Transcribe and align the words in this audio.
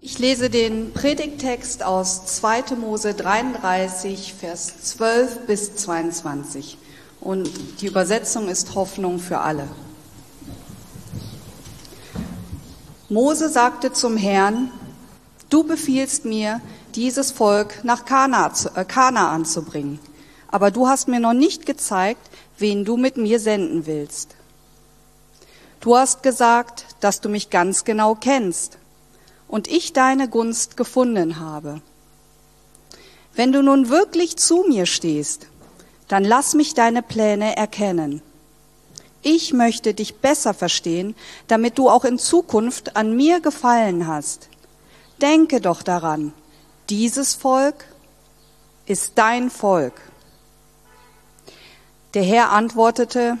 Ich 0.00 0.18
lese 0.18 0.50
den 0.50 0.92
Predigttext 0.92 1.82
aus 1.82 2.26
2. 2.26 2.76
Mose 2.76 3.14
33, 3.14 4.34
Vers 4.34 4.82
12 4.82 5.46
bis 5.46 5.76
22. 5.76 6.76
Und 7.20 7.48
die 7.80 7.86
Übersetzung 7.86 8.48
ist 8.48 8.74
Hoffnung 8.74 9.18
für 9.20 9.38
alle. 9.38 9.68
Mose 13.08 13.48
sagte 13.48 13.92
zum 13.92 14.16
Herrn, 14.16 14.70
du 15.50 15.64
befiehlst 15.64 16.24
mir, 16.24 16.60
dieses 16.94 17.30
Volk 17.30 17.84
nach 17.84 18.02
äh, 18.02 18.84
Kanaan. 18.84 19.46
Aber 20.48 20.70
du 20.70 20.88
hast 20.88 21.08
mir 21.08 21.20
noch 21.20 21.32
nicht 21.32 21.64
gezeigt, 21.64 22.30
wen 22.58 22.84
du 22.84 22.96
mit 22.96 23.16
mir 23.16 23.40
senden 23.40 23.86
willst. 23.86 24.36
Du 25.82 25.96
hast 25.96 26.22
gesagt, 26.22 26.86
dass 27.00 27.20
du 27.20 27.28
mich 27.28 27.50
ganz 27.50 27.82
genau 27.82 28.14
kennst 28.14 28.78
und 29.48 29.66
ich 29.66 29.92
deine 29.92 30.28
Gunst 30.28 30.76
gefunden 30.76 31.40
habe. 31.40 31.82
Wenn 33.34 33.50
du 33.50 33.64
nun 33.64 33.88
wirklich 33.88 34.36
zu 34.36 34.64
mir 34.68 34.86
stehst, 34.86 35.48
dann 36.06 36.22
lass 36.22 36.54
mich 36.54 36.74
deine 36.74 37.02
Pläne 37.02 37.56
erkennen. 37.56 38.22
Ich 39.22 39.52
möchte 39.52 39.92
dich 39.92 40.18
besser 40.18 40.54
verstehen, 40.54 41.16
damit 41.48 41.78
du 41.78 41.90
auch 41.90 42.04
in 42.04 42.20
Zukunft 42.20 42.94
an 42.94 43.16
mir 43.16 43.40
gefallen 43.40 44.06
hast. 44.06 44.48
Denke 45.20 45.60
doch 45.60 45.82
daran, 45.82 46.32
dieses 46.90 47.34
Volk 47.34 47.86
ist 48.86 49.14
dein 49.16 49.50
Volk. 49.50 50.00
Der 52.14 52.22
Herr 52.22 52.52
antwortete, 52.52 53.36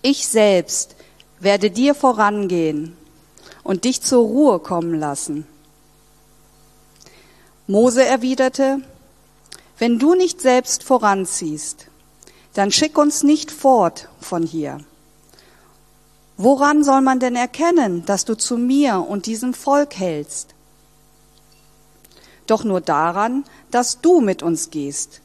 ich 0.00 0.26
selbst 0.26 0.96
werde 1.40 1.70
dir 1.70 1.94
vorangehen 1.94 2.96
und 3.64 3.84
dich 3.84 4.02
zur 4.02 4.22
Ruhe 4.24 4.58
kommen 4.58 4.94
lassen. 4.98 5.46
Mose 7.66 8.04
erwiderte, 8.04 8.80
wenn 9.78 9.98
du 9.98 10.14
nicht 10.14 10.40
selbst 10.40 10.84
voranziehst, 10.84 11.86
dann 12.54 12.70
schick 12.70 12.98
uns 12.98 13.22
nicht 13.22 13.50
fort 13.50 14.08
von 14.20 14.42
hier. 14.42 14.80
Woran 16.36 16.84
soll 16.84 17.00
man 17.00 17.20
denn 17.20 17.36
erkennen, 17.36 18.04
dass 18.06 18.24
du 18.24 18.34
zu 18.34 18.56
mir 18.56 19.06
und 19.06 19.26
diesem 19.26 19.54
Volk 19.54 19.94
hältst? 19.96 20.54
Doch 22.46 22.64
nur 22.64 22.80
daran, 22.80 23.44
dass 23.70 24.00
du 24.00 24.20
mit 24.20 24.42
uns 24.42 24.70
gehst. 24.70 25.20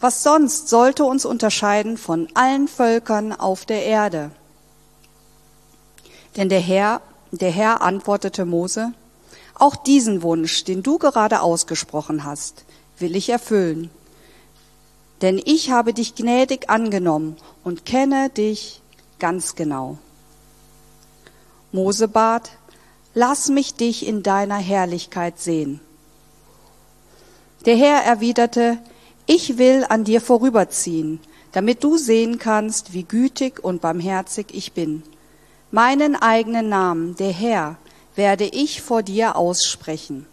Was 0.00 0.22
sonst 0.22 0.68
sollte 0.68 1.04
uns 1.04 1.26
unterscheiden 1.26 1.98
von 1.98 2.28
allen 2.34 2.68
Völkern 2.68 3.32
auf 3.32 3.66
der 3.66 3.84
Erde? 3.84 4.30
Denn 6.36 6.48
der 6.48 6.60
Herr 6.60 7.00
der 7.32 7.50
Herr 7.52 7.80
antwortete 7.80 8.44
Mose, 8.44 8.92
auch 9.54 9.76
diesen 9.76 10.22
Wunsch, 10.22 10.64
den 10.64 10.82
du 10.82 10.98
gerade 10.98 11.42
ausgesprochen 11.42 12.24
hast, 12.24 12.64
will 12.98 13.14
ich 13.14 13.28
erfüllen. 13.28 13.90
Denn 15.22 15.40
ich 15.44 15.70
habe 15.70 15.94
dich 15.94 16.14
gnädig 16.14 16.68
angenommen 16.68 17.36
und 17.62 17.84
kenne 17.84 18.30
dich 18.30 18.80
ganz 19.18 19.54
genau. 19.54 19.98
Mose 21.72 22.08
bat, 22.08 22.50
lass 23.14 23.48
mich 23.48 23.74
dich 23.74 24.06
in 24.06 24.22
deiner 24.24 24.56
Herrlichkeit 24.56 25.38
sehen. 25.38 25.80
Der 27.64 27.76
Herr 27.76 28.02
erwiderte, 28.02 28.78
ich 29.26 29.56
will 29.58 29.84
an 29.88 30.02
dir 30.02 30.20
vorüberziehen, 30.20 31.20
damit 31.52 31.84
du 31.84 31.96
sehen 31.96 32.38
kannst, 32.38 32.92
wie 32.92 33.04
gütig 33.04 33.62
und 33.62 33.82
barmherzig 33.82 34.46
ich 34.52 34.72
bin 34.72 35.04
Meinen 35.70 36.16
eigenen 36.16 36.68
Namen, 36.68 37.14
der 37.16 37.32
Herr, 37.32 37.76
werde 38.16 38.44
ich 38.44 38.82
vor 38.82 39.02
dir 39.02 39.36
aussprechen. 39.36 40.26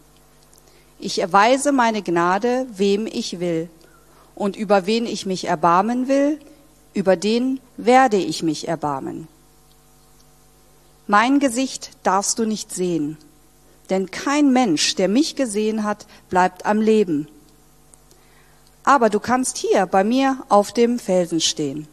Ich 1.00 1.20
erweise 1.20 1.72
meine 1.72 2.02
Gnade, 2.02 2.66
wem 2.72 3.06
ich 3.06 3.40
will. 3.40 3.70
Und 4.34 4.56
über 4.56 4.86
wen 4.86 5.06
ich 5.06 5.26
mich 5.26 5.46
erbarmen 5.46 6.08
will, 6.08 6.40
über 6.94 7.16
den 7.16 7.60
werde 7.78 8.18
ich 8.18 8.42
mich 8.42 8.68
erbarmen. 8.68 9.28
Mein 11.06 11.40
Gesicht 11.40 11.92
darfst 12.04 12.40
du 12.40 12.46
nicht 12.46 12.74
sehen, 12.74 13.18
denn 13.90 14.10
kein 14.12 14.52
Mensch, 14.52 14.96
der 14.96 15.08
mich 15.08 15.36
gesehen 15.36 15.84
hat, 15.84 16.08
bleibt 16.30 16.66
am 16.66 16.82
Leben. 16.82 17.28
Aber 18.84 19.10
du 19.10 19.20
kannst 19.20 19.58
hier 19.58 19.86
bei 19.86 20.04
mir 20.04 20.44
auf 20.50 20.74
dem 20.74 20.98
Felsen 20.98 21.42
stehen. 21.42 21.88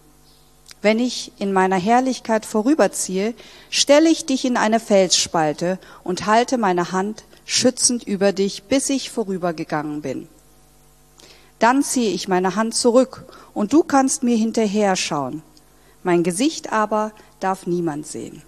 Wenn 0.85 0.99
ich 0.99 1.33
in 1.39 1.55
meiner 1.55 1.79
Herrlichkeit 1.79 2.45
vorüberziehe, 2.45 3.33
stelle 3.71 4.11
ich 4.11 4.27
dich 4.27 4.45
in 4.45 4.59
eine 4.59 4.81
Felsspalte 4.81 5.79
und 6.03 6.27
halte 6.27 6.59
meine 6.59 6.93
Hand 6.93 7.25
schützend 7.47 8.03
über 8.05 8.33
dich, 8.33 8.65
bis 8.65 8.91
ich 8.91 9.09
vorübergegangen 9.09 10.03
bin. 10.03 10.29
Dann 11.59 11.83
ziehe 11.83 12.11
ich 12.11 12.29
meine 12.29 12.55
Hand 12.55 12.75
zurück 12.75 13.25
und 13.55 13.73
du 13.73 13.83
kannst 13.83 14.25
mir 14.25 14.37
hinterher 14.37 14.95
schauen. 14.95 15.43
Mein 16.03 16.23
Gesicht 16.23 16.71
aber 16.71 17.13
darf 17.41 17.67
niemand 17.67 18.07
sehen. 18.07 18.43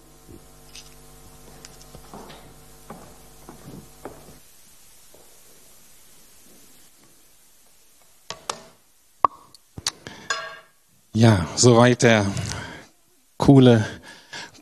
Ja, 11.19 11.47
soweit 11.57 12.03
der 12.03 12.27
coole 13.39 13.87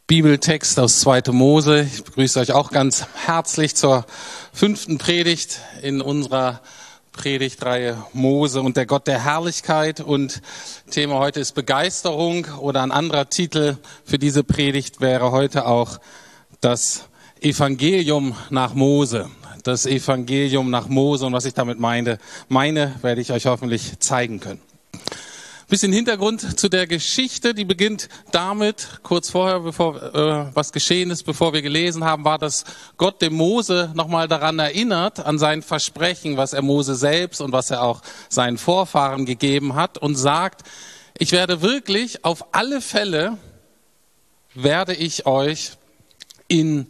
Bibeltext 0.07 0.79
aus 0.79 1.01
2. 1.01 1.33
Mose. 1.33 1.83
Ich 1.83 2.05
begrüße 2.05 2.39
euch 2.39 2.53
auch 2.53 2.71
ganz 2.71 3.09
herzlich 3.27 3.75
zur 3.75 4.07
fünften 4.53 4.99
Predigt 4.99 5.59
in 5.83 6.01
unserer 6.01 6.61
Predigtreihe 7.11 8.05
Mose 8.13 8.63
und 8.63 8.77
der 8.77 8.87
Gott 8.87 9.09
der 9.09 9.25
Herrlichkeit. 9.25 9.99
Und 9.99 10.43
Thema 10.93 11.19
heute 11.19 11.41
ist 11.41 11.57
Begeisterung 11.57 12.47
oder 12.61 12.85
ein 12.85 12.93
anderer 12.93 13.29
Titel 13.29 13.77
für 14.05 14.21
diese 14.21 14.45
Predigt 14.45 15.01
wäre 15.01 15.33
heute 15.33 15.67
auch 15.67 15.99
das 16.61 17.09
Evangelium 17.41 18.37
nach 18.51 18.75
Mose. 18.75 19.29
Das 19.65 19.87
Evangelium 19.87 20.71
nach 20.71 20.87
Mose 20.87 21.27
und 21.27 21.33
was 21.33 21.47
ich 21.47 21.55
damit 21.55 21.81
meine, 21.81 22.19
meine 22.49 22.95
werde 23.03 23.21
ich 23.21 23.33
euch 23.33 23.47
hoffentlich 23.47 23.99
zeigen 23.99 24.39
können. 24.39 24.74
Bisschen 25.75 25.93
Hintergrund 25.93 26.61
zu 26.61 26.69
der 26.69 26.87
Geschichte, 26.87 27.53
die 27.53 27.65
beginnt 27.65 28.09
damit, 28.31 29.01
kurz 29.03 29.29
vorher, 29.29 29.59
bevor 29.59 30.01
äh, 30.01 30.55
was 30.55 30.71
geschehen 30.71 31.11
ist, 31.11 31.25
bevor 31.25 31.53
wir 31.53 31.63
gelesen 31.63 32.05
haben, 32.05 32.25
war, 32.25 32.39
dass 32.39 32.63
Gott 32.97 33.21
dem 33.21 33.35
Mose 33.35 33.91
nochmal 33.97 34.29
daran 34.29 34.61
erinnert, 34.61 35.19
an 35.19 35.37
sein 35.37 35.63
Versprechen, 35.63 36.37
was 36.37 36.53
er 36.53 36.63
Mose 36.63 36.95
selbst 36.95 37.41
und 37.41 37.51
was 37.51 37.73
er 37.73 37.83
auch 37.83 38.03
seinen 38.29 38.57
Vorfahren 38.57 39.27
gegeben 39.27 39.75
hat 39.75 39.99
und 39.99 40.15
sagt, 40.15 40.63
ich 41.19 41.33
werde 41.33 41.61
wirklich 41.61 42.25
auf 42.25 42.55
alle 42.55 42.81
Fälle, 42.81 43.37
werde 44.55 44.95
ich 44.95 45.27
euch 45.27 45.73
in 46.47 46.87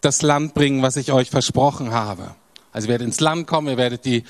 das 0.00 0.22
Land 0.22 0.54
bringen, 0.54 0.80
was 0.80 0.96
ich 0.96 1.12
euch 1.12 1.28
versprochen 1.28 1.90
habe. 1.90 2.34
Also 2.72 2.86
ihr 2.86 2.92
werdet 2.92 3.08
ins 3.08 3.20
Land 3.20 3.46
kommen, 3.46 3.68
ihr 3.68 3.76
werdet 3.76 4.06
die 4.06 4.24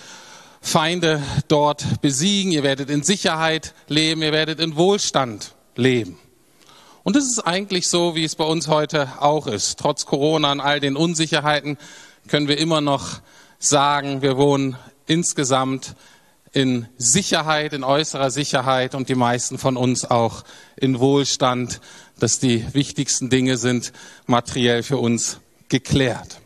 Feinde 0.61 1.23
dort 1.49 2.01
besiegen, 2.01 2.53
ihr 2.53 2.63
werdet 2.63 2.91
in 2.91 3.03
Sicherheit 3.03 3.75
leben, 3.89 4.23
ihr 4.23 4.33
werdet 4.33 4.61
in 4.61 4.77
Wohlstand 4.77 5.55
leben. 5.77 6.19
Und 7.05 7.17
es 7.17 7.25
ist 7.25 7.41
eigentlich 7.41 7.89
so, 7.89 8.15
wie 8.15 8.25
es 8.25 8.35
bei 8.35 8.45
uns 8.45 8.69
heute 8.69 9.09
auch 9.21 9.47
ist. 9.47 9.79
Trotz 9.79 10.05
Corona 10.05 10.53
und 10.53 10.61
all 10.61 10.81
den 10.81 10.97
Unsicherheiten 10.97 11.79
können 12.27 12.49
wir 12.49 12.59
immer 12.59 12.81
noch 12.81 13.21
sagen, 13.59 14.21
wir 14.21 14.37
wohnen 14.37 14.77
insgesamt 15.07 15.95
in 16.53 16.87
Sicherheit, 16.97 17.73
in 17.73 17.85
äußerer 17.85 18.31
Sicherheit 18.31 18.95
und 18.95 19.09
die 19.09 19.15
meisten 19.15 19.59
von 19.59 19.77
uns 19.77 20.05
auch 20.05 20.45
in 20.77 20.99
Wohlstand, 20.99 21.81
dass 22.19 22.41
die 22.41 22.67
wichtigsten 22.75 23.31
Dinge 23.31 23.56
sind 23.56 23.93
materiell 24.27 24.82
für 24.82 24.99
uns 24.99 25.41
geklärt. 25.69 26.41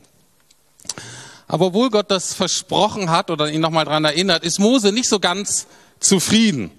Aber 1.52 1.66
obwohl 1.66 1.90
Gott 1.90 2.10
das 2.10 2.32
versprochen 2.32 3.10
hat 3.10 3.31
oder 3.31 3.50
ihn 3.50 3.60
nochmal 3.60 3.84
dran 3.84 4.06
erinnert, 4.06 4.43
ist 4.43 4.58
Mose 4.58 4.90
nicht 4.90 5.06
so 5.06 5.20
ganz 5.20 5.66
zufrieden. 6.00 6.70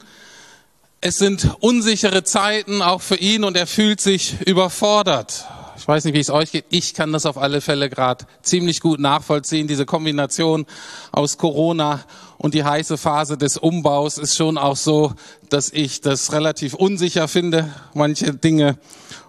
Es 1.00 1.18
sind 1.18 1.48
unsichere 1.60 2.24
Zeiten 2.24 2.81
auch 2.81 3.04
für 3.04 3.18
ihn 3.18 3.44
und 3.44 3.56
er 3.56 3.68
fühlt 3.68 4.02
sich 4.02 4.42
überfordert. 4.48 5.46
Ich 5.78 5.88
weiß 5.88 6.06
nicht, 6.06 6.16
wie 6.16 6.20
es 6.20 6.31
euch 6.31 6.52
geht. 6.52 6.66
Ich 6.72 6.96
kann 6.96 7.14
das 7.14 7.28
auf 7.28 7.38
alle 7.38 7.62
Fälle 7.62 7.88
gerade 7.88 8.25
ziemlich 8.42 8.80
gut 8.80 9.00
nachvollziehen. 9.00 9.68
Diese 9.68 9.86
Kombination 9.86 10.66
aus 11.12 11.38
Corona 11.38 12.04
und 12.40 12.56
die 12.56 12.64
heiße 12.64 12.98
Phase 12.98 13.38
des 13.38 13.58
Umbaus 13.58 14.18
ist 14.18 14.36
schon 14.36 14.58
auch 14.58 14.76
so, 14.76 15.14
dass 15.50 15.69
ich 15.69 16.02
das 16.02 16.31
relativ 16.31 16.74
unsicher 16.74 17.28
finde, 17.28 17.72
manche 17.94 18.34
Dinge, 18.34 18.80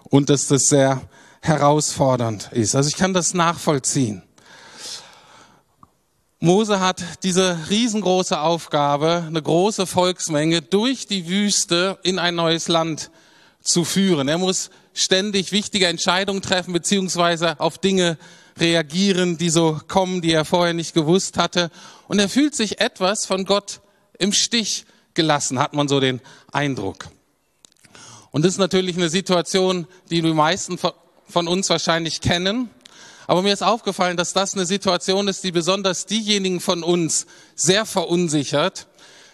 und 0.05 0.31
dass 0.31 0.47
das 0.47 0.63
sehr 0.69 1.03
herausfordernd 1.41 2.49
ist. 2.51 2.75
Also 2.75 2.89
ich 2.89 2.95
kann 2.95 3.13
das 3.13 3.35
nachvollziehen. 3.35 4.23
Mose 6.39 6.81
hat 6.81 7.01
diese 7.23 7.57
riesengroße 7.69 8.39
Aufgabe, 8.39 9.23
eine 9.25 9.41
große 9.41 9.87
Volksmenge 9.87 10.61
durch 10.61 11.07
die 11.07 11.27
Wüste 11.27 11.97
in 12.03 12.19
ein 12.19 12.35
neues 12.35 12.67
Land 12.67 13.09
zu 13.61 13.85
führen. 13.85 14.27
Er 14.27 14.37
muss 14.37 14.69
ständig 14.93 15.53
wichtige 15.53 15.87
Entscheidungen 15.87 16.41
treffen, 16.41 16.73
beziehungsweise 16.73 17.59
auf 17.61 17.77
Dinge 17.77 18.17
reagieren, 18.57 19.37
die 19.37 19.49
so 19.49 19.79
kommen, 19.87 20.21
die 20.21 20.33
er 20.33 20.43
vorher 20.43 20.73
nicht 20.73 20.93
gewusst 20.93 21.37
hatte. 21.37 21.71
Und 22.09 22.19
er 22.19 22.29
fühlt 22.29 22.53
sich 22.53 22.81
etwas 22.81 23.25
von 23.25 23.45
Gott 23.45 23.79
im 24.19 24.33
Stich 24.33 24.85
gelassen, 25.13 25.59
hat 25.59 25.73
man 25.73 25.87
so 25.87 26.01
den 26.01 26.21
Eindruck. 26.51 27.07
Und 28.31 28.43
das 28.43 28.53
ist 28.53 28.59
natürlich 28.59 28.97
eine 28.97 29.09
Situation, 29.09 29.87
die 30.09 30.21
die 30.21 30.33
meisten 30.33 30.77
von 30.77 31.47
uns 31.47 31.69
wahrscheinlich 31.69 32.19
kennen. 32.19 32.69
Aber 33.27 33.41
mir 33.41 33.53
ist 33.53 33.63
aufgefallen, 33.63 34.17
dass 34.17 34.33
das 34.33 34.53
eine 34.53 34.65
Situation 34.65 35.27
ist, 35.27 35.43
die 35.43 35.51
besonders 35.51 36.05
diejenigen 36.05 36.59
von 36.59 36.83
uns 36.83 37.25
sehr 37.55 37.85
verunsichert, 37.85 38.87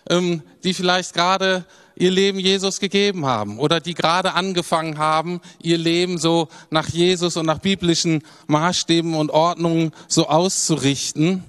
ähm, 0.09 0.41
die 0.63 0.73
vielleicht 0.73 1.13
gerade 1.13 1.65
ihr 1.95 2.11
Leben 2.11 2.39
Jesus 2.39 2.79
gegeben 2.79 3.25
haben 3.25 3.59
oder 3.59 3.79
die 3.79 3.93
gerade 3.93 4.33
angefangen 4.33 4.97
haben, 4.97 5.41
ihr 5.61 5.77
Leben 5.77 6.17
so 6.17 6.47
nach 6.69 6.87
Jesus 6.89 7.37
und 7.37 7.45
nach 7.45 7.59
biblischen 7.59 8.23
Maßstäben 8.47 9.13
und 9.13 9.29
Ordnungen 9.29 9.91
so 10.07 10.27
auszurichten. 10.27 11.43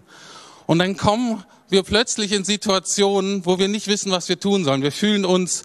Und 0.66 0.78
dann 0.78 0.96
kommen 0.96 1.42
wir 1.68 1.82
plötzlich 1.82 2.32
in 2.32 2.44
Situationen, 2.44 3.46
wo 3.46 3.58
wir 3.58 3.68
nicht 3.68 3.86
wissen, 3.86 4.12
was 4.12 4.28
wir 4.28 4.38
tun 4.38 4.64
sollen. 4.64 4.82
Wir 4.82 4.92
fühlen 4.92 5.24
uns 5.24 5.62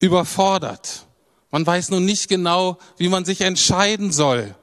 überfordert. 0.00 1.06
Man 1.50 1.66
weiß 1.66 1.90
nun 1.90 2.06
nicht 2.06 2.28
genau, 2.28 2.78
wie 2.96 3.08
man 3.08 3.26
sich 3.26 3.42
entscheiden 3.42 4.12
soll 4.12 4.54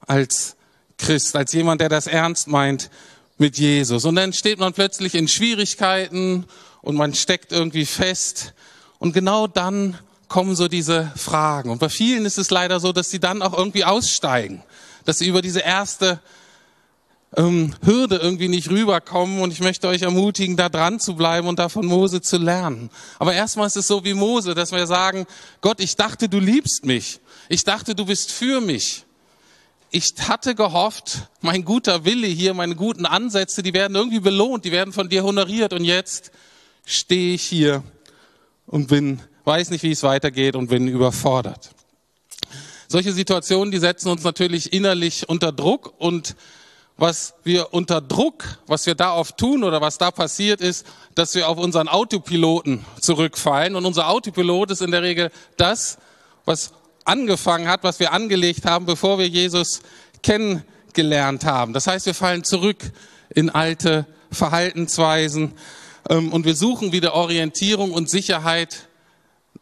als 0.00 0.53
Christ, 0.98 1.36
als 1.36 1.52
jemand, 1.52 1.80
der 1.80 1.88
das 1.88 2.06
ernst 2.06 2.48
meint 2.48 2.90
mit 3.38 3.58
Jesus. 3.58 4.04
Und 4.04 4.16
dann 4.16 4.32
steht 4.32 4.58
man 4.58 4.72
plötzlich 4.72 5.14
in 5.14 5.28
Schwierigkeiten 5.28 6.46
und 6.82 6.96
man 6.96 7.14
steckt 7.14 7.52
irgendwie 7.52 7.86
fest. 7.86 8.54
Und 8.98 9.12
genau 9.12 9.46
dann 9.46 9.98
kommen 10.28 10.56
so 10.56 10.68
diese 10.68 11.12
Fragen. 11.16 11.70
Und 11.70 11.78
bei 11.78 11.88
vielen 11.88 12.24
ist 12.24 12.38
es 12.38 12.50
leider 12.50 12.80
so, 12.80 12.92
dass 12.92 13.10
sie 13.10 13.20
dann 13.20 13.42
auch 13.42 13.56
irgendwie 13.56 13.84
aussteigen, 13.84 14.62
dass 15.04 15.18
sie 15.18 15.28
über 15.28 15.42
diese 15.42 15.60
erste 15.60 16.20
ähm, 17.36 17.74
Hürde 17.84 18.16
irgendwie 18.16 18.48
nicht 18.48 18.70
rüberkommen. 18.70 19.40
Und 19.40 19.52
ich 19.52 19.60
möchte 19.60 19.88
euch 19.88 20.02
ermutigen, 20.02 20.56
da 20.56 20.68
dran 20.68 21.00
zu 21.00 21.16
bleiben 21.16 21.48
und 21.48 21.58
da 21.58 21.68
von 21.68 21.86
Mose 21.86 22.20
zu 22.20 22.38
lernen. 22.38 22.90
Aber 23.18 23.34
erstmal 23.34 23.66
ist 23.66 23.76
es 23.76 23.86
so 23.86 24.04
wie 24.04 24.14
Mose, 24.14 24.54
dass 24.54 24.72
wir 24.72 24.86
sagen, 24.86 25.26
Gott, 25.60 25.80
ich 25.80 25.96
dachte, 25.96 26.28
du 26.28 26.38
liebst 26.38 26.84
mich. 26.84 27.20
Ich 27.48 27.64
dachte, 27.64 27.94
du 27.94 28.06
bist 28.06 28.32
für 28.32 28.60
mich. 28.60 29.04
Ich 29.96 30.12
hatte 30.26 30.56
gehofft, 30.56 31.28
mein 31.40 31.64
guter 31.64 32.04
Wille 32.04 32.26
hier, 32.26 32.52
meine 32.52 32.74
guten 32.74 33.06
Ansätze, 33.06 33.62
die 33.62 33.72
werden 33.72 33.94
irgendwie 33.94 34.18
belohnt, 34.18 34.64
die 34.64 34.72
werden 34.72 34.92
von 34.92 35.08
dir 35.08 35.22
honoriert. 35.22 35.72
Und 35.72 35.84
jetzt 35.84 36.32
stehe 36.84 37.32
ich 37.32 37.44
hier 37.44 37.84
und 38.66 38.88
bin, 38.88 39.20
weiß 39.44 39.70
nicht, 39.70 39.84
wie 39.84 39.92
es 39.92 40.02
weitergeht 40.02 40.56
und 40.56 40.66
bin 40.66 40.88
überfordert. 40.88 41.70
Solche 42.88 43.12
Situationen, 43.12 43.70
die 43.70 43.78
setzen 43.78 44.08
uns 44.08 44.24
natürlich 44.24 44.72
innerlich 44.72 45.28
unter 45.28 45.52
Druck 45.52 45.94
und 45.98 46.34
was 46.96 47.34
wir 47.44 47.72
unter 47.72 48.00
Druck, 48.00 48.58
was 48.66 48.86
wir 48.86 48.96
da 48.96 49.14
oft 49.14 49.38
tun 49.38 49.62
oder 49.62 49.80
was 49.80 49.96
da 49.96 50.10
passiert 50.10 50.60
ist, 50.60 50.84
dass 51.14 51.36
wir 51.36 51.48
auf 51.48 51.58
unseren 51.58 51.86
Autopiloten 51.86 52.84
zurückfallen. 53.00 53.76
Und 53.76 53.84
unser 53.84 54.08
Autopilot 54.08 54.72
ist 54.72 54.82
in 54.82 54.90
der 54.90 55.02
Regel 55.02 55.30
das, 55.56 55.98
was 56.46 56.72
angefangen 57.04 57.68
hat, 57.68 57.84
was 57.84 58.00
wir 58.00 58.12
angelegt 58.12 58.64
haben, 58.64 58.86
bevor 58.86 59.18
wir 59.18 59.28
Jesus 59.28 59.80
kennengelernt 60.22 61.44
haben. 61.44 61.72
Das 61.72 61.86
heißt, 61.86 62.06
wir 62.06 62.14
fallen 62.14 62.44
zurück 62.44 62.78
in 63.34 63.50
alte 63.50 64.06
Verhaltensweisen, 64.30 65.52
ähm, 66.08 66.32
und 66.32 66.44
wir 66.44 66.54
suchen 66.54 66.92
wieder 66.92 67.14
Orientierung 67.14 67.92
und 67.92 68.08
Sicherheit 68.08 68.88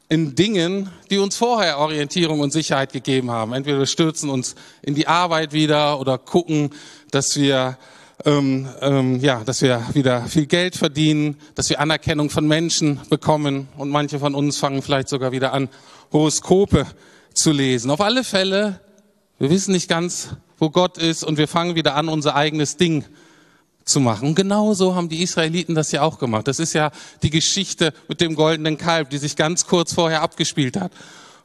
in 0.08 0.34
Dingen, 0.34 0.90
die 1.10 1.18
uns 1.18 1.36
vorher 1.36 1.78
Orientierung 1.78 2.40
und 2.40 2.52
Sicherheit 2.52 2.92
gegeben 2.92 3.30
haben. 3.30 3.52
Entweder 3.52 3.78
wir 3.78 3.86
stürzen 3.86 4.28
uns 4.28 4.54
in 4.82 4.94
die 4.94 5.06
Arbeit 5.06 5.52
wieder 5.52 6.00
oder 6.00 6.18
gucken, 6.18 6.70
dass 7.10 7.36
wir 7.36 7.78
ähm, 8.24 8.68
ähm, 8.80 9.18
ja, 9.20 9.42
dass 9.42 9.62
wir 9.62 9.84
wieder 9.94 10.26
viel 10.26 10.46
Geld 10.46 10.76
verdienen, 10.76 11.38
dass 11.56 11.70
wir 11.70 11.80
Anerkennung 11.80 12.30
von 12.30 12.46
Menschen 12.46 13.00
bekommen 13.10 13.68
und 13.76 13.90
manche 13.90 14.18
von 14.20 14.34
uns 14.34 14.58
fangen 14.58 14.82
vielleicht 14.82 15.08
sogar 15.08 15.32
wieder 15.32 15.52
an, 15.52 15.68
Horoskope 16.12 16.86
zu 17.34 17.52
lesen. 17.52 17.90
Auf 17.90 18.00
alle 18.00 18.24
Fälle, 18.24 18.80
wir 19.38 19.50
wissen 19.50 19.72
nicht 19.72 19.88
ganz, 19.88 20.30
wo 20.58 20.70
Gott 20.70 20.98
ist 20.98 21.24
und 21.24 21.38
wir 21.38 21.48
fangen 21.48 21.74
wieder 21.74 21.94
an, 21.96 22.08
unser 22.08 22.36
eigenes 22.36 22.76
Ding 22.76 23.04
zu 23.84 24.00
machen. 24.00 24.28
Und 24.28 24.34
genauso 24.34 24.94
haben 24.94 25.08
die 25.08 25.22
Israeliten 25.22 25.74
das 25.74 25.92
ja 25.92 26.02
auch 26.02 26.18
gemacht. 26.18 26.46
Das 26.46 26.58
ist 26.58 26.72
ja 26.72 26.92
die 27.22 27.30
Geschichte 27.30 27.92
mit 28.08 28.20
dem 28.20 28.34
goldenen 28.34 28.78
Kalb, 28.78 29.10
die 29.10 29.18
sich 29.18 29.36
ganz 29.36 29.66
kurz 29.66 29.92
vorher 29.92 30.22
abgespielt 30.22 30.76
hat, 30.76 30.92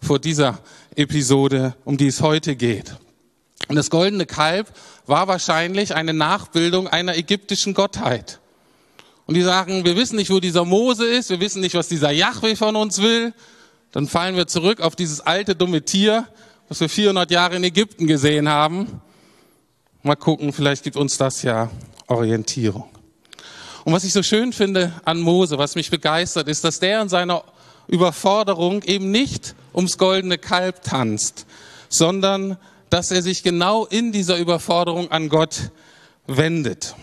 vor 0.02 0.20
dieser 0.20 0.60
Episode, 0.96 1.76
um 1.86 1.98
die 1.98 2.08
es 2.08 2.22
heute 2.22 2.56
geht. 2.56 2.96
Und 3.68 3.76
das 3.76 3.90
goldene 3.90 4.26
Kalb 4.26 4.72
war 5.06 5.28
wahrscheinlich 5.28 5.96
eine 5.96 6.14
Nachbildung 6.14 6.88
einer 6.88 7.18
ägyptischen 7.18 7.74
Gottheit. 7.74 8.40
Und 9.26 9.34
die 9.34 9.42
sagen, 9.42 9.84
wir 9.84 9.98
wissen 9.98 10.16
nicht, 10.16 10.30
wo 10.30 10.40
dieser 10.40 10.64
Mose 10.64 11.06
ist, 11.06 11.30
wir 11.30 11.40
wissen 11.40 11.60
nicht, 11.60 11.76
was 11.76 11.90
dieser 11.90 12.12
Yahweh 12.12 12.56
von 12.56 12.76
uns 12.76 13.02
will. 13.02 13.34
Dann 13.98 14.08
fallen 14.08 14.36
wir 14.36 14.46
zurück 14.46 14.80
auf 14.80 14.96
dieses 14.96 15.22
alte, 15.22 15.56
dumme 15.56 15.82
Tier, 15.82 16.28
was 16.70 16.80
wir 16.82 16.88
400 16.88 17.32
Jahre 17.32 17.56
in 17.56 17.64
Ägypten 17.64 18.06
gesehen 18.06 18.48
haben. 18.48 19.02
Mal 20.04 20.16
gucken, 20.16 20.54
vielleicht 20.54 20.84
gibt 20.84 20.96
uns 20.96 21.18
das 21.18 21.42
ja 21.42 21.72
Orientierung. 22.06 22.88
Und 23.86 23.94
was 23.94 24.04
ich 24.04 24.14
so 24.14 24.22
schön 24.22 24.54
finde 24.54 24.94
an 25.04 25.20
Mose, 25.20 25.58
was 25.58 25.74
mich 25.74 25.90
begeistert, 25.90 26.48
ist, 26.48 26.64
dass 26.64 26.80
der 26.80 27.02
in 27.02 27.10
seiner 27.10 27.44
Überforderung 27.88 28.84
eben 28.84 29.10
nicht 29.10 29.56
ums 29.74 29.98
goldene 29.98 30.38
Kalb 30.38 30.84
tanzt, 30.84 31.48
sondern 31.90 32.58
dass 32.92 33.10
er 33.10 33.24
sich 33.24 33.42
genau 33.42 33.88
in 33.88 34.12
dieser 34.12 34.38
Überforderung 34.38 35.10
an 35.10 35.28
Gott 35.28 35.72
wendet. 36.28 36.94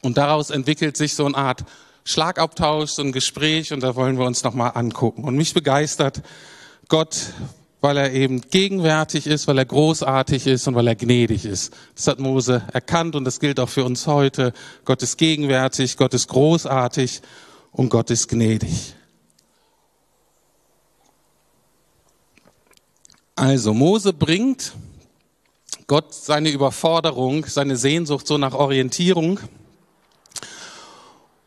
Und 0.00 0.16
daraus 0.16 0.50
entwickelt 0.50 0.96
sich 0.96 1.16
so 1.16 1.26
eine 1.26 1.36
Art 1.36 1.64
Schlagabtausch, 2.04 2.90
so 2.90 3.02
ein 3.02 3.12
Gespräch 3.12 3.72
und 3.72 3.82
da 3.82 3.96
wollen 3.96 4.18
wir 4.18 4.26
uns 4.26 4.44
nochmal 4.44 4.72
angucken. 4.74 5.24
Und 5.24 5.36
mich 5.36 5.54
begeistert 5.54 6.22
Gott, 6.88 7.16
weil 7.80 7.96
er 7.96 8.12
eben 8.12 8.42
gegenwärtig 8.42 9.26
ist, 9.26 9.46
weil 9.46 9.58
er 9.58 9.64
großartig 9.64 10.46
ist 10.46 10.68
und 10.68 10.74
weil 10.74 10.86
er 10.86 10.96
gnädig 10.96 11.46
ist. 11.46 11.72
Das 11.94 12.06
hat 12.06 12.18
Mose 12.18 12.62
erkannt 12.72 13.16
und 13.16 13.24
das 13.24 13.40
gilt 13.40 13.58
auch 13.58 13.68
für 13.68 13.84
uns 13.84 14.06
heute. 14.06 14.52
Gott 14.84 15.02
ist 15.02 15.16
gegenwärtig, 15.16 15.96
Gott 15.96 16.12
ist 16.14 16.28
großartig 16.28 17.22
und 17.72 17.88
Gott 17.88 18.10
ist 18.10 18.28
gnädig. 18.28 18.94
Also 23.34 23.74
Mose 23.74 24.12
bringt 24.12 24.74
Gott 25.86 26.14
seine 26.14 26.50
Überforderung, 26.50 27.46
seine 27.46 27.76
Sehnsucht 27.76 28.26
so 28.26 28.38
nach 28.38 28.54
Orientierung 28.54 29.40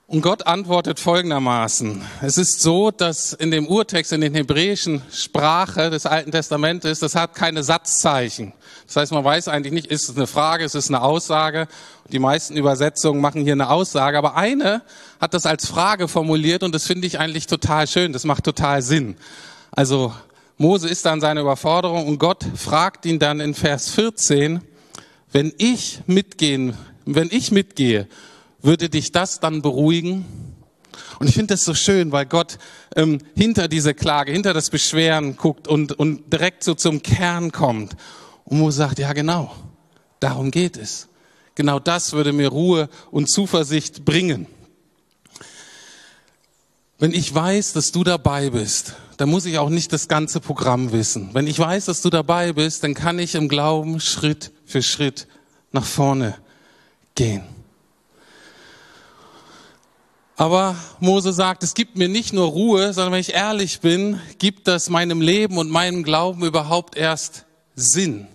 und 0.09 0.21
Gott 0.21 0.47
antwortet 0.47 1.01
folgendermaßen. 1.01 2.01
Es 2.21 2.37
ist 2.37 2.61
so, 2.61 2.91
dass 2.91 3.33
in 3.33 3.51
dem 3.51 3.67
Urtext, 3.67 4.13
in 4.13 4.21
den 4.21 4.33
hebräischen 4.33 5.01
Sprache 5.11 5.89
des 5.89 6.05
Alten 6.05 6.31
Testamentes, 6.31 6.99
das 6.99 7.13
hat 7.13 7.35
keine 7.35 7.61
Satzzeichen. 7.61 8.53
Das 8.85 8.95
heißt, 8.95 9.11
man 9.11 9.25
weiß 9.25 9.49
eigentlich 9.49 9.73
nicht, 9.73 9.87
ist 9.87 10.07
es 10.07 10.15
eine 10.15 10.25
Frage, 10.25 10.63
ist 10.63 10.75
es 10.75 10.87
eine 10.87 11.01
Aussage. 11.01 11.67
Die 12.09 12.19
meisten 12.19 12.55
Übersetzungen 12.55 13.19
machen 13.19 13.41
hier 13.41 13.51
eine 13.51 13.69
Aussage, 13.69 14.17
aber 14.17 14.37
eine 14.37 14.81
hat 15.19 15.33
das 15.33 15.45
als 15.45 15.67
Frage 15.67 16.07
formuliert 16.07 16.63
und 16.63 16.73
das 16.73 16.87
finde 16.87 17.05
ich 17.05 17.19
eigentlich 17.19 17.47
total 17.47 17.85
schön. 17.85 18.13
Das 18.13 18.23
macht 18.23 18.45
total 18.45 18.81
Sinn. 18.81 19.17
Also 19.71 20.13
Mose 20.57 20.87
ist 20.87 21.05
dann 21.05 21.19
seine 21.19 21.41
Überforderung 21.41 22.07
und 22.07 22.17
Gott 22.17 22.45
fragt 22.55 23.05
ihn 23.05 23.19
dann 23.19 23.41
in 23.41 23.53
Vers 23.53 23.89
14, 23.89 24.61
wenn 25.33 25.51
ich 25.57 25.99
mitgehen, 26.07 26.77
wenn 27.03 27.27
ich 27.29 27.51
mitgehe, 27.51 28.07
würde 28.67 28.89
dich 28.89 29.11
das 29.11 29.39
dann 29.39 29.61
beruhigen? 29.63 30.25
Und 31.19 31.27
ich 31.27 31.33
finde 31.33 31.53
das 31.53 31.63
so 31.63 31.73
schön, 31.73 32.11
weil 32.11 32.25
Gott 32.25 32.59
ähm, 32.95 33.19
hinter 33.35 33.67
diese 33.67 33.93
Klage, 33.93 34.31
hinter 34.31 34.53
das 34.53 34.69
Beschweren 34.69 35.37
guckt 35.37 35.67
und, 35.67 35.93
und 35.93 36.31
direkt 36.31 36.63
so 36.63 36.75
zum 36.75 37.01
Kern 37.01 37.51
kommt. 37.51 37.95
Und 38.45 38.59
Mose 38.59 38.77
sagt, 38.77 38.99
ja 38.99 39.13
genau, 39.13 39.55
darum 40.19 40.51
geht 40.51 40.77
es. 40.77 41.07
Genau 41.55 41.79
das 41.79 42.13
würde 42.13 42.33
mir 42.33 42.49
Ruhe 42.49 42.89
und 43.09 43.29
Zuversicht 43.29 44.05
bringen. 44.05 44.47
Wenn 46.99 47.13
ich 47.13 47.33
weiß, 47.33 47.73
dass 47.73 47.91
du 47.91 48.03
dabei 48.03 48.49
bist, 48.49 48.95
dann 49.17 49.29
muss 49.29 49.45
ich 49.45 49.57
auch 49.59 49.69
nicht 49.69 49.93
das 49.93 50.07
ganze 50.07 50.39
Programm 50.39 50.91
wissen. 50.91 51.29
Wenn 51.33 51.47
ich 51.47 51.57
weiß, 51.57 51.85
dass 51.85 52.01
du 52.01 52.09
dabei 52.09 52.53
bist, 52.53 52.83
dann 52.83 52.93
kann 52.93 53.17
ich 53.17 53.33
im 53.35 53.47
Glauben 53.47 53.99
Schritt 53.99 54.51
für 54.65 54.83
Schritt 54.83 55.27
nach 55.71 55.85
vorne 55.85 56.35
gehen. 57.15 57.56
Aber 60.39 60.75
Mose 60.99 61.33
sagt, 61.33 61.63
es 61.63 61.73
gibt 61.73 61.97
mir 61.97 62.07
nicht 62.07 62.31
nur 62.31 62.45
Ruhe, 62.45 62.93
sondern 62.93 63.13
wenn 63.13 63.19
ich 63.19 63.33
ehrlich 63.33 63.79
bin, 63.81 64.21
gibt 64.37 64.67
das 64.67 64.87
meinem 64.87 65.19
Leben 65.19 65.57
und 65.57 65.71
meinem 65.71 66.03
Glauben 66.03 66.45
überhaupt 66.45 66.95
erst 66.95 67.45
Sinn. 67.75 68.27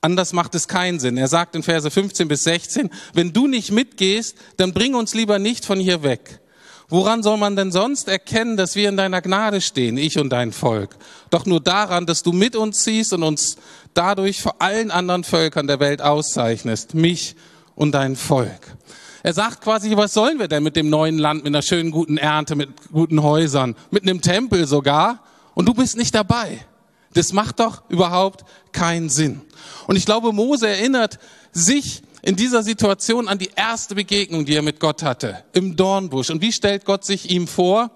Anders 0.00 0.32
macht 0.32 0.54
es 0.54 0.66
keinen 0.66 0.98
Sinn. 0.98 1.18
Er 1.18 1.28
sagt 1.28 1.54
in 1.54 1.62
Verse 1.62 1.90
15 1.90 2.26
bis 2.26 2.44
16, 2.44 2.88
wenn 3.12 3.34
du 3.34 3.46
nicht 3.46 3.70
mitgehst, 3.70 4.34
dann 4.56 4.72
bring 4.72 4.94
uns 4.94 5.12
lieber 5.12 5.38
nicht 5.38 5.66
von 5.66 5.78
hier 5.78 6.02
weg. 6.02 6.40
Woran 6.88 7.22
soll 7.22 7.36
man 7.36 7.54
denn 7.54 7.70
sonst 7.70 8.08
erkennen, 8.08 8.56
dass 8.56 8.74
wir 8.74 8.88
in 8.88 8.96
deiner 8.96 9.20
Gnade 9.20 9.60
stehen, 9.60 9.98
ich 9.98 10.18
und 10.18 10.30
dein 10.30 10.52
Volk? 10.52 10.96
Doch 11.28 11.44
nur 11.44 11.60
daran, 11.60 12.06
dass 12.06 12.22
du 12.22 12.32
mit 12.32 12.56
uns 12.56 12.82
ziehst 12.82 13.12
und 13.12 13.22
uns 13.22 13.56
dadurch 13.92 14.40
vor 14.40 14.62
allen 14.62 14.90
anderen 14.90 15.22
Völkern 15.22 15.66
der 15.66 15.80
Welt 15.80 16.00
auszeichnest, 16.00 16.94
mich 16.94 17.36
und 17.74 17.92
dein 17.92 18.16
Volk. 18.16 18.78
Er 19.22 19.34
sagt 19.34 19.60
quasi, 19.60 19.94
was 19.96 20.14
sollen 20.14 20.38
wir 20.38 20.48
denn 20.48 20.62
mit 20.62 20.76
dem 20.76 20.88
neuen 20.88 21.18
Land, 21.18 21.44
mit 21.44 21.48
einer 21.48 21.62
schönen 21.62 21.90
guten 21.90 22.16
Ernte, 22.16 22.56
mit 22.56 22.70
guten 22.90 23.22
Häusern, 23.22 23.76
mit 23.90 24.02
einem 24.02 24.20
Tempel 24.20 24.66
sogar? 24.66 25.22
Und 25.54 25.66
du 25.66 25.74
bist 25.74 25.96
nicht 25.96 26.14
dabei. 26.14 26.64
Das 27.12 27.32
macht 27.32 27.60
doch 27.60 27.82
überhaupt 27.88 28.44
keinen 28.72 29.08
Sinn. 29.08 29.42
Und 29.86 29.96
ich 29.96 30.06
glaube, 30.06 30.32
Mose 30.32 30.68
erinnert 30.68 31.18
sich 31.52 32.02
in 32.22 32.36
dieser 32.36 32.62
Situation 32.62 33.28
an 33.28 33.38
die 33.38 33.50
erste 33.56 33.94
Begegnung, 33.94 34.44
die 34.44 34.54
er 34.54 34.62
mit 34.62 34.78
Gott 34.78 35.02
hatte, 35.02 35.42
im 35.52 35.76
Dornbusch. 35.76 36.30
Und 36.30 36.40
wie 36.40 36.52
stellt 36.52 36.84
Gott 36.84 37.04
sich 37.04 37.30
ihm 37.30 37.46
vor? 37.48 37.90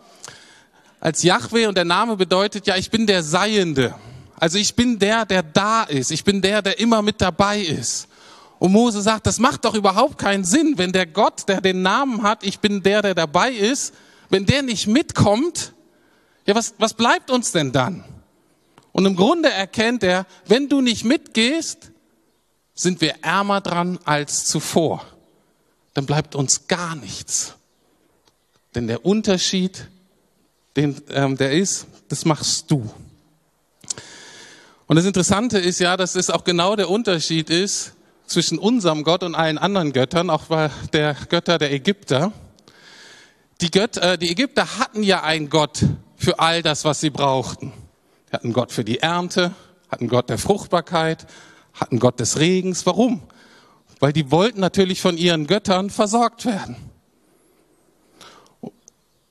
Als 1.01 1.23
Yahweh 1.23 1.67
und 1.67 1.77
der 1.77 1.85
Name 1.85 2.17
bedeutet 2.17 2.67
ja, 2.67 2.77
ich 2.77 2.91
bin 2.91 3.07
der 3.07 3.23
Seiende. 3.23 3.95
Also 4.37 4.59
ich 4.59 4.75
bin 4.75 4.99
der, 4.99 5.27
der 5.27 5.43
da 5.43 5.85
ist. 5.85 6.11
Ich 6.11 6.25
bin 6.25 6.43
der, 6.43 6.63
der 6.63 6.79
immer 6.79 7.03
mit 7.03 7.21
dabei 7.21 7.61
ist. 7.61 8.09
Und 8.65 8.73
Mose 8.73 9.03
sagt, 9.03 9.27
das 9.27 9.39
macht 9.41 9.67
doch 9.67 9.75
überhaupt 9.75 10.17
keinen 10.17 10.43
Sinn, 10.43 10.79
wenn 10.79 10.91
der 10.91 11.05
Gott, 11.05 11.51
der 11.51 11.61
den 11.61 11.83
Namen 11.83 12.23
hat, 12.23 12.43
ich 12.43 12.61
bin 12.61 12.83
der, 12.83 13.03
der 13.03 13.15
dabei 13.15 13.53
ist, 13.53 13.93
wenn 14.31 14.47
der 14.47 14.63
nicht 14.63 14.87
mitkommt, 14.87 15.75
ja, 16.47 16.55
was, 16.55 16.73
was 16.79 16.95
bleibt 16.95 17.31
uns 17.31 17.53
denn 17.53 17.73
dann? 17.73 18.05
Und 18.93 19.05
im 19.05 19.17
Grunde 19.17 19.51
erkennt 19.51 20.03
er, 20.03 20.25
wenn 20.47 20.71
du 20.71 20.81
nicht 20.81 21.05
mitgehst, 21.05 21.91
sind 22.73 23.03
wir 23.03 23.17
ärmer 23.21 23.61
dran 23.61 23.99
als 24.07 24.47
zuvor. 24.47 25.05
Dann 25.93 26.07
bleibt 26.07 26.35
uns 26.35 26.67
gar 26.67 26.95
nichts. 26.95 27.53
Denn 28.75 28.87
der 28.87 29.05
Unterschied, 29.05 29.89
den, 30.75 31.03
ähm, 31.11 31.37
der 31.37 31.53
ist, 31.53 31.87
das 32.09 32.25
machst 32.25 32.71
du. 32.71 32.91
Und 34.87 34.97
das 34.97 35.05
Interessante 35.05 35.59
ist 35.59 35.81
ja, 35.81 35.99
dass 35.99 36.15
es 36.15 36.31
auch 36.31 36.45
genau 36.45 36.77
der 36.77 36.89
Unterschied 36.89 37.51
ist 37.51 37.93
zwischen 38.27 38.59
unserem 38.59 39.05
Gott 39.05 39.23
und 39.23 39.35
allen 39.35 39.59
anderen 39.59 39.93
Göttern, 39.93 40.31
auch 40.31 40.45
der 40.93 41.15
Götter 41.29 41.59
der 41.59 41.73
Ägypter. 41.73 42.33
Die, 43.61 43.71
Götter, 43.71 44.15
äh, 44.15 44.19
die 44.19 44.31
Ägypter 44.31 44.79
hatten 44.79 45.03
ja 45.03 45.23
einen 45.23 45.49
Gott 45.49 45.85
für 46.17 46.39
all 46.39 46.63
das, 46.63 46.85
was 46.85 47.01
sie 47.01 47.11
brauchten. 47.11 47.73
Sie 48.27 48.33
hatten 48.33 48.53
Gott 48.53 48.73
für 48.73 48.85
die 48.85 48.99
Ernte, 48.99 49.55
hatten 49.89 50.09
Gott 50.09 50.29
der 50.29 50.39
Fruchtbarkeit, 50.39 51.27
hatten 51.73 51.99
Gott 51.99 52.19
des 52.19 52.39
Regens. 52.39 52.85
Warum? 52.87 53.23
Weil 54.01 54.13
die 54.13 54.31
wollten 54.31 54.61
natürlich 54.61 55.01
von 55.01 55.17
ihren 55.17 55.47
Göttern 55.47 55.91
versorgt 55.91 56.47
werden. 56.47 56.77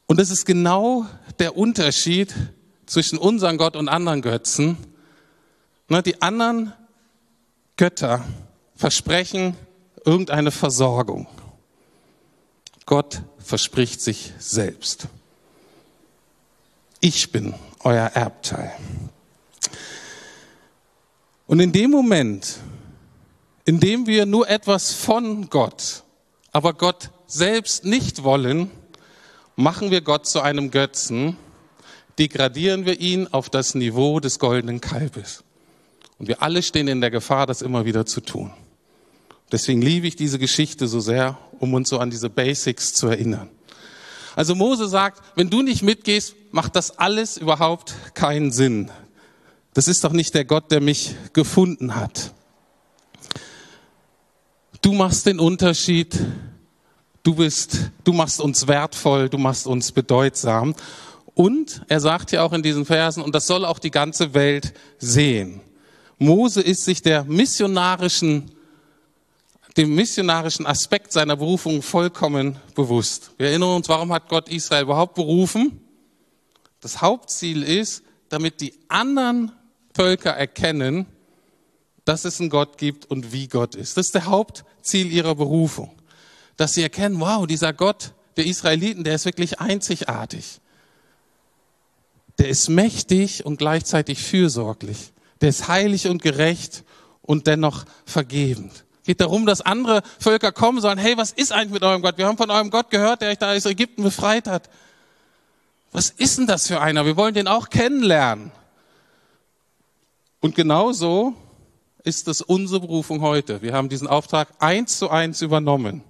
Und 0.05 0.19
das 0.19 0.29
ist 0.29 0.45
genau 0.45 1.05
der 1.39 1.57
Unterschied 1.57 2.33
zwischen 2.85 3.17
unserem 3.17 3.57
Gott 3.57 3.75
und 3.75 3.89
anderen 3.89 4.21
Götzen. 4.21 4.77
Die 6.05 6.21
anderen 6.21 6.73
Götter 7.77 8.25
versprechen 8.75 9.55
irgendeine 10.05 10.51
Versorgung. 10.51 11.27
Gott 12.85 13.21
verspricht 13.37 14.01
sich 14.01 14.33
selbst. 14.39 15.07
Ich 16.99 17.31
bin 17.31 17.53
euer 17.79 18.07
Erbteil. 18.13 18.71
Und 21.47 21.59
in 21.59 21.71
dem 21.71 21.91
Moment, 21.91 22.59
in 23.65 23.79
dem 23.79 24.07
wir 24.07 24.25
nur 24.25 24.49
etwas 24.49 24.93
von 24.93 25.49
Gott, 25.49 26.03
aber 26.51 26.73
Gott 26.73 27.11
selbst 27.27 27.85
nicht 27.85 28.23
wollen, 28.23 28.71
machen 29.55 29.91
wir 29.91 30.01
Gott 30.01 30.25
zu 30.27 30.41
einem 30.41 30.71
Götzen, 30.71 31.37
degradieren 32.19 32.85
wir 32.85 32.99
ihn 32.99 33.27
auf 33.27 33.49
das 33.49 33.75
Niveau 33.75 34.19
des 34.19 34.39
goldenen 34.39 34.81
Kalbes. 34.81 35.43
Und 36.19 36.27
wir 36.27 36.41
alle 36.41 36.63
stehen 36.63 36.87
in 36.87 37.01
der 37.01 37.11
Gefahr, 37.11 37.47
das 37.47 37.61
immer 37.61 37.85
wieder 37.85 38.05
zu 38.05 38.21
tun. 38.21 38.51
Deswegen 39.53 39.83
liebe 39.83 40.07
ich 40.07 40.15
diese 40.15 40.39
Geschichte 40.39 40.87
so 40.87 40.99
sehr, 40.99 41.37
um 41.59 41.75
uns 41.75 41.87
so 41.87 41.99
an 41.99 42.09
diese 42.09 42.27
Basics 42.27 42.95
zu 42.95 43.05
erinnern. 43.07 43.49
Also 44.35 44.55
Mose 44.55 44.87
sagt, 44.87 45.21
wenn 45.35 45.51
du 45.51 45.61
nicht 45.61 45.83
mitgehst, 45.83 46.35
macht 46.51 46.75
das 46.75 46.97
alles 46.97 47.37
überhaupt 47.37 47.93
keinen 48.15 48.51
Sinn. 48.51 48.89
Das 49.75 49.87
ist 49.87 50.03
doch 50.03 50.11
nicht 50.11 50.33
der 50.33 50.43
Gott, 50.43 50.71
der 50.71 50.81
mich 50.81 51.13
gefunden 51.33 51.95
hat. 51.95 52.33
Du 54.81 54.91
machst 54.91 55.27
den 55.27 55.39
Unterschied. 55.39 56.19
Du 57.21 57.35
bist, 57.35 57.91
du 58.03 58.11
machst 58.11 58.41
uns 58.41 58.67
wertvoll, 58.67 59.29
du 59.29 59.37
machst 59.37 59.67
uns 59.67 59.91
bedeutsam. 59.91 60.73
Und 61.35 61.83
er 61.89 61.99
sagt 61.99 62.31
ja 62.31 62.41
auch 62.41 62.53
in 62.53 62.63
diesen 62.63 62.85
Versen, 62.85 63.21
und 63.21 63.35
das 63.35 63.45
soll 63.45 63.65
auch 63.65 63.77
die 63.77 63.91
ganze 63.91 64.33
Welt 64.33 64.73
sehen. 64.97 65.61
Mose 66.17 66.61
ist 66.61 66.85
sich 66.85 67.03
der 67.03 67.23
missionarischen, 67.25 68.49
dem 69.77 69.95
missionarischen 69.95 70.65
Aspekt 70.65 71.11
seiner 71.11 71.35
Berufung 71.35 71.81
vollkommen 71.81 72.59
bewusst. 72.75 73.31
Wir 73.37 73.47
erinnern 73.47 73.77
uns, 73.77 73.89
warum 73.89 74.13
hat 74.13 74.29
Gott 74.29 74.49
Israel 74.49 74.83
überhaupt 74.83 75.15
berufen? 75.15 75.81
Das 76.79 77.01
Hauptziel 77.01 77.63
ist, 77.63 78.03
damit 78.29 78.61
die 78.61 78.73
anderen 78.87 79.51
Völker 79.95 80.31
erkennen, 80.31 81.05
dass 82.05 82.25
es 82.25 82.39
einen 82.39 82.49
Gott 82.49 82.77
gibt 82.77 83.05
und 83.05 83.31
wie 83.31 83.47
Gott 83.47 83.75
ist. 83.75 83.97
Das 83.97 84.07
ist 84.07 84.15
der 84.15 84.25
Hauptziel 84.25 85.11
ihrer 85.11 85.35
Berufung. 85.35 85.91
Dass 86.57 86.73
sie 86.73 86.81
erkennen, 86.81 87.19
wow, 87.19 87.47
dieser 87.47 87.73
Gott 87.73 88.13
der 88.35 88.45
Israeliten, 88.45 89.03
der 89.03 89.15
ist 89.15 89.25
wirklich 89.25 89.59
einzigartig. 89.59 90.59
Der 92.39 92.49
ist 92.49 92.69
mächtig 92.69 93.45
und 93.45 93.57
gleichzeitig 93.57 94.21
fürsorglich. 94.21 95.13
Der 95.41 95.49
ist 95.49 95.67
heilig 95.67 96.07
und 96.07 96.21
gerecht 96.21 96.83
und 97.21 97.47
dennoch 97.47 97.85
vergebend. 98.05 98.85
Geht 99.05 99.19
darum, 99.19 99.45
dass 99.45 99.61
andere 99.61 100.01
Völker 100.19 100.51
kommen 100.51 100.79
sagen, 100.79 100.99
hey, 100.99 101.17
was 101.17 101.31
ist 101.31 101.51
eigentlich 101.51 101.73
mit 101.73 101.83
eurem 101.83 102.01
Gott? 102.01 102.17
Wir 102.17 102.25
haben 102.25 102.37
von 102.37 102.49
eurem 102.49 102.69
Gott 102.69 102.89
gehört, 102.89 103.21
der 103.21 103.31
euch 103.31 103.37
da 103.37 103.53
aus 103.53 103.65
Ägypten 103.65 104.03
befreit 104.03 104.47
hat. 104.47 104.69
Was 105.91 106.09
ist 106.09 106.37
denn 106.37 106.47
das 106.47 106.67
für 106.67 106.79
einer? 106.79 107.05
Wir 107.05 107.17
wollen 107.17 107.33
den 107.33 107.47
auch 107.47 107.69
kennenlernen. 107.69 108.51
Und 110.39 110.55
genauso 110.55 111.33
ist 112.03 112.27
es 112.27 112.41
unsere 112.41 112.79
Berufung 112.79 113.21
heute. 113.21 113.61
Wir 113.61 113.73
haben 113.73 113.89
diesen 113.89 114.07
Auftrag 114.07 114.49
eins 114.59 114.97
zu 114.97 115.09
eins 115.09 115.41
übernommen. 115.41 116.01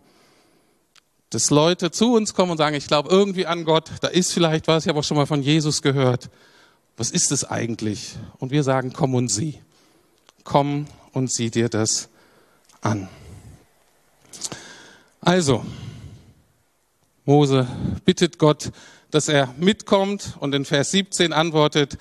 Dass 1.32 1.50
Leute 1.50 1.90
zu 1.90 2.14
uns 2.14 2.36
kommen 2.36 2.52
und 2.52 2.58
sagen, 2.58 2.76
ich 2.76 2.88
glaube 2.88 3.10
irgendwie 3.10 3.48
an 3.48 3.66
Gott, 3.66 3.90
da 4.02 4.08
ist 4.08 4.32
vielleicht 4.34 4.68
was, 4.68 4.86
ich 4.86 4.90
habe 4.90 5.00
auch 5.00 5.04
schon 5.04 5.18
mal 5.18 5.26
von 5.26 5.42
Jesus 5.42 5.82
gehört. 5.82 6.30
Was 6.96 7.10
ist 7.10 7.32
es 7.32 7.44
eigentlich? 7.44 8.16
Und 8.38 8.52
wir 8.52 8.64
sagen, 8.64 8.94
komm 8.94 9.16
und 9.16 9.30
sieh. 9.30 9.60
Komm 10.44 10.86
und 11.12 11.32
sieh 11.32 11.50
dir 11.50 11.70
das 11.70 12.10
an. 12.84 13.10
Also, 15.22 15.66
Mose 17.26 17.68
bittet 18.04 18.38
Gott, 18.38 18.72
dass 19.10 19.28
er 19.28 19.54
mitkommt 19.58 20.36
und 20.40 20.54
in 20.54 20.66
Vers 20.66 20.92
17 20.92 21.34
antwortet, 21.34 21.98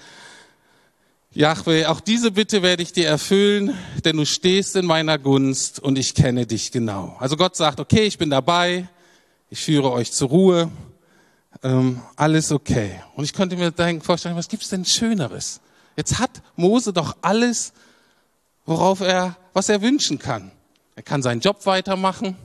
Jahwe, 1.34 1.88
auch 1.88 2.00
diese 2.00 2.32
Bitte 2.32 2.62
werde 2.62 2.82
ich 2.82 2.92
dir 2.92 3.06
erfüllen, 3.06 3.74
denn 4.04 4.18
du 4.18 4.26
stehst 4.26 4.76
in 4.76 4.84
meiner 4.84 5.18
Gunst 5.18 5.80
und 5.80 5.98
ich 5.98 6.14
kenne 6.14 6.46
dich 6.46 6.72
genau. 6.72 7.16
Also 7.20 7.38
Gott 7.38 7.56
sagt, 7.56 7.80
okay, 7.80 8.02
ich 8.02 8.18
bin 8.18 8.28
dabei, 8.28 8.86
ich 9.48 9.60
führe 9.60 9.92
euch 9.92 10.12
zur 10.12 10.28
Ruhe, 10.28 10.70
ähm, 11.62 12.02
alles 12.16 12.52
okay. 12.52 13.00
Und 13.14 13.24
ich 13.24 13.32
könnte 13.32 13.56
mir 13.56 13.70
denken, 13.70 14.02
vorstellen, 14.02 14.36
was 14.36 14.48
gibt's 14.48 14.68
denn 14.68 14.84
Schöneres? 14.84 15.60
Jetzt 15.96 16.18
hat 16.18 16.42
Mose 16.56 16.92
doch 16.92 17.16
alles, 17.22 17.72
worauf 18.66 19.00
er, 19.00 19.36
was 19.52 19.68
er 19.68 19.80
wünschen 19.80 20.18
kann. 20.18 20.50
Er 21.02 21.04
kann 21.04 21.20
seinen 21.20 21.40
Job 21.40 21.66
weitermachen. 21.66 22.36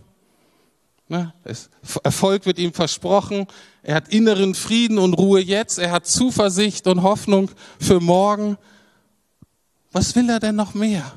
Ne? 1.09 1.31
Erfolg 2.03 2.47
wird 2.47 2.57
ihm 2.57 2.73
versprochen. 2.73 3.45
Er 3.83 3.93
hat 3.93 4.09
inneren 4.09 4.55
Frieden 4.55 4.97
und 4.97 5.13
Ruhe 5.13 5.39
jetzt. 5.39 5.77
Er 5.77 5.91
hat 5.91 6.07
Zuversicht 6.07 6.87
und 6.87 7.03
Hoffnung 7.03 7.51
für 7.79 7.99
morgen. 7.99 8.57
Was 9.91 10.15
will 10.15 10.27
er 10.31 10.39
denn 10.39 10.55
noch 10.55 10.73
mehr? 10.73 11.13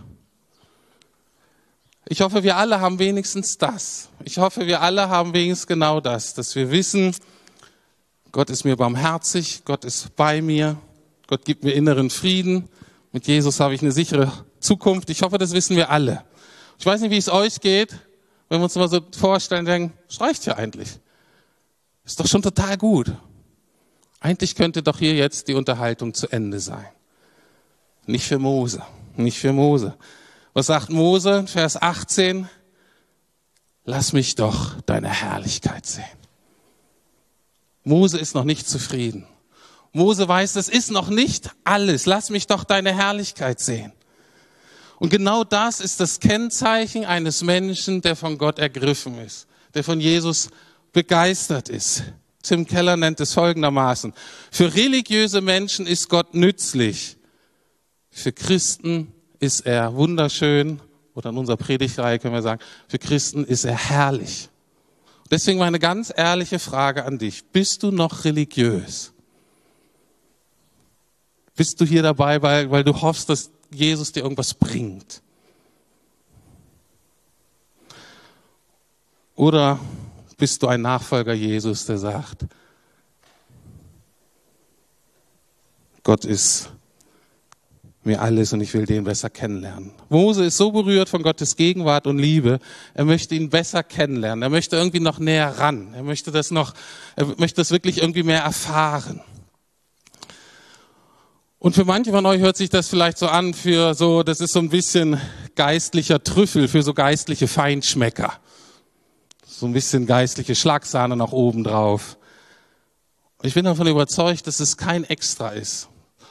Ich 2.04 2.20
hoffe, 2.20 2.42
wir 2.42 2.58
alle 2.58 2.78
haben 2.78 2.98
wenigstens 2.98 3.56
das. 3.56 4.10
Ich 4.22 4.36
hoffe, 4.36 4.66
wir 4.66 4.82
alle 4.82 5.08
haben 5.08 5.32
wenigstens 5.32 5.66
genau 5.66 6.00
das, 6.00 6.34
dass 6.34 6.54
wir 6.54 6.70
wissen, 6.70 7.16
Gott 8.32 8.50
ist 8.50 8.64
mir 8.64 8.76
barmherzig, 8.76 9.62
Gott 9.64 9.86
ist 9.86 10.14
bei 10.14 10.42
mir, 10.42 10.76
Gott 11.26 11.46
gibt 11.46 11.64
mir 11.64 11.72
inneren 11.72 12.10
Frieden. 12.10 12.68
Mit 13.12 13.26
Jesus 13.26 13.60
habe 13.60 13.74
ich 13.74 13.80
eine 13.80 13.92
sichere 13.92 14.30
Zukunft. 14.58 15.08
Ich 15.08 15.22
hoffe, 15.22 15.38
das 15.38 15.52
wissen 15.52 15.74
wir 15.74 15.88
alle. 15.88 16.22
Ich 16.80 16.86
weiß 16.86 17.02
nicht, 17.02 17.10
wie 17.10 17.18
es 17.18 17.28
euch 17.28 17.60
geht, 17.60 17.92
wenn 18.48 18.58
wir 18.58 18.64
uns 18.64 18.74
mal 18.74 18.88
so 18.88 19.02
vorstellen, 19.14 19.66
denken, 19.66 19.92
es 20.08 20.18
reicht 20.18 20.46
ja 20.46 20.56
eigentlich. 20.56 20.88
Ist 22.06 22.18
doch 22.18 22.26
schon 22.26 22.40
total 22.40 22.78
gut. 22.78 23.12
Eigentlich 24.18 24.54
könnte 24.54 24.82
doch 24.82 24.98
hier 24.98 25.14
jetzt 25.14 25.48
die 25.48 25.54
Unterhaltung 25.54 26.14
zu 26.14 26.26
Ende 26.28 26.58
sein. 26.58 26.88
Nicht 28.06 28.26
für 28.26 28.38
Mose, 28.38 28.82
nicht 29.14 29.38
für 29.38 29.52
Mose. 29.52 29.94
Was 30.54 30.68
sagt 30.68 30.88
Mose, 30.88 31.46
Vers 31.46 31.80
18? 31.80 32.48
Lass 33.84 34.14
mich 34.14 34.34
doch 34.36 34.80
deine 34.86 35.10
Herrlichkeit 35.10 35.84
sehen. 35.84 36.04
Mose 37.84 38.18
ist 38.18 38.34
noch 38.34 38.44
nicht 38.44 38.66
zufrieden. 38.66 39.26
Mose 39.92 40.26
weiß, 40.26 40.54
das 40.54 40.70
ist 40.70 40.90
noch 40.90 41.10
nicht 41.10 41.50
alles. 41.62 42.06
Lass 42.06 42.30
mich 42.30 42.46
doch 42.46 42.64
deine 42.64 42.96
Herrlichkeit 42.96 43.60
sehen. 43.60 43.92
Und 45.00 45.08
genau 45.08 45.44
das 45.44 45.80
ist 45.80 45.98
das 45.98 46.20
Kennzeichen 46.20 47.06
eines 47.06 47.42
Menschen, 47.42 48.02
der 48.02 48.14
von 48.14 48.36
Gott 48.36 48.58
ergriffen 48.58 49.18
ist, 49.18 49.46
der 49.72 49.82
von 49.82 49.98
Jesus 49.98 50.50
begeistert 50.92 51.70
ist. 51.70 52.04
Tim 52.42 52.66
Keller 52.66 52.98
nennt 52.98 53.18
es 53.18 53.32
folgendermaßen. 53.32 54.12
Für 54.50 54.74
religiöse 54.74 55.40
Menschen 55.40 55.86
ist 55.86 56.10
Gott 56.10 56.34
nützlich. 56.34 57.16
Für 58.10 58.30
Christen 58.32 59.14
ist 59.38 59.60
er 59.60 59.94
wunderschön. 59.94 60.80
Oder 61.14 61.30
in 61.30 61.38
unserer 61.38 61.56
Predigtreihe 61.56 62.18
können 62.18 62.34
wir 62.34 62.42
sagen, 62.42 62.60
für 62.86 62.98
Christen 62.98 63.44
ist 63.44 63.64
er 63.64 63.76
herrlich. 63.76 64.50
Deswegen 65.30 65.60
meine 65.60 65.78
ganz 65.78 66.12
ehrliche 66.14 66.58
Frage 66.58 67.06
an 67.06 67.16
dich. 67.16 67.44
Bist 67.46 67.82
du 67.82 67.90
noch 67.90 68.26
religiös? 68.26 69.14
Bist 71.56 71.80
du 71.80 71.86
hier 71.86 72.02
dabei, 72.02 72.42
weil, 72.42 72.70
weil 72.70 72.84
du 72.84 73.00
hoffst, 73.00 73.30
dass 73.30 73.50
Jesus 73.70 74.12
dir 74.12 74.22
irgendwas 74.22 74.54
bringt? 74.54 75.22
Oder 79.36 79.78
bist 80.36 80.62
du 80.62 80.66
ein 80.66 80.82
Nachfolger 80.82 81.32
Jesus, 81.32 81.86
der 81.86 81.98
sagt, 81.98 82.46
Gott 86.02 86.24
ist 86.24 86.70
mir 88.02 88.20
alles 88.20 88.52
und 88.52 88.60
ich 88.60 88.72
will 88.72 88.86
den 88.86 89.04
besser 89.04 89.28
kennenlernen. 89.28 89.92
Mose 90.08 90.44
ist 90.44 90.56
so 90.56 90.72
berührt 90.72 91.08
von 91.08 91.22
Gottes 91.22 91.56
Gegenwart 91.56 92.06
und 92.06 92.18
Liebe, 92.18 92.58
er 92.94 93.04
möchte 93.04 93.34
ihn 93.34 93.50
besser 93.50 93.82
kennenlernen. 93.82 94.42
Er 94.42 94.48
möchte 94.48 94.76
irgendwie 94.76 95.00
noch 95.00 95.18
näher 95.18 95.58
ran. 95.58 95.92
Er 95.94 96.02
möchte 96.02 96.32
das 96.32 96.50
noch, 96.50 96.74
er 97.16 97.26
möchte 97.38 97.60
das 97.60 97.70
wirklich 97.70 98.00
irgendwie 98.00 98.22
mehr 98.22 98.42
erfahren. 98.42 99.20
Und 101.62 101.74
für 101.74 101.84
manche 101.84 102.10
von 102.10 102.24
euch 102.24 102.40
hört 102.40 102.56
sich 102.56 102.70
das 102.70 102.88
vielleicht 102.88 103.18
so 103.18 103.28
an, 103.28 103.52
für 103.52 103.92
so, 103.92 104.22
das 104.22 104.40
ist 104.40 104.54
so 104.54 104.60
ein 104.60 104.70
bisschen 104.70 105.20
geistlicher 105.56 106.24
Trüffel, 106.24 106.68
für 106.68 106.82
so 106.82 106.94
geistliche 106.94 107.48
Feinschmecker. 107.48 108.32
So 109.46 109.66
ein 109.66 109.74
bisschen 109.74 110.06
geistliche 110.06 110.54
Schlagsahne 110.54 111.16
noch 111.16 111.32
oben 111.32 111.62
drauf. 111.62 112.16
Ich 113.42 113.52
bin 113.52 113.66
davon 113.66 113.86
überzeugt, 113.88 114.46
dass 114.46 114.58
es 114.58 114.78
kein 114.78 115.04
Extra 115.04 115.50
ist, 115.50 115.90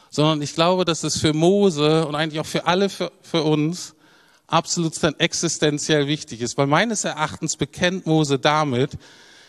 sondern 0.10 0.42
ich 0.42 0.56
glaube, 0.56 0.84
dass 0.84 1.04
es 1.04 1.20
für 1.20 1.34
Mose 1.34 2.08
und 2.08 2.16
eigentlich 2.16 2.40
auch 2.40 2.48
für 2.48 2.66
alle 2.66 2.90
für, 2.90 3.12
für 3.22 3.44
uns 3.44 3.94
absolut 4.48 4.96
dann 5.04 5.14
existenziell 5.20 6.08
wichtig 6.08 6.42
ist, 6.42 6.58
weil 6.58 6.66
meines 6.66 7.04
Erachtens 7.04 7.56
bekennt 7.56 8.08
Mose 8.08 8.40
damit, 8.40 8.98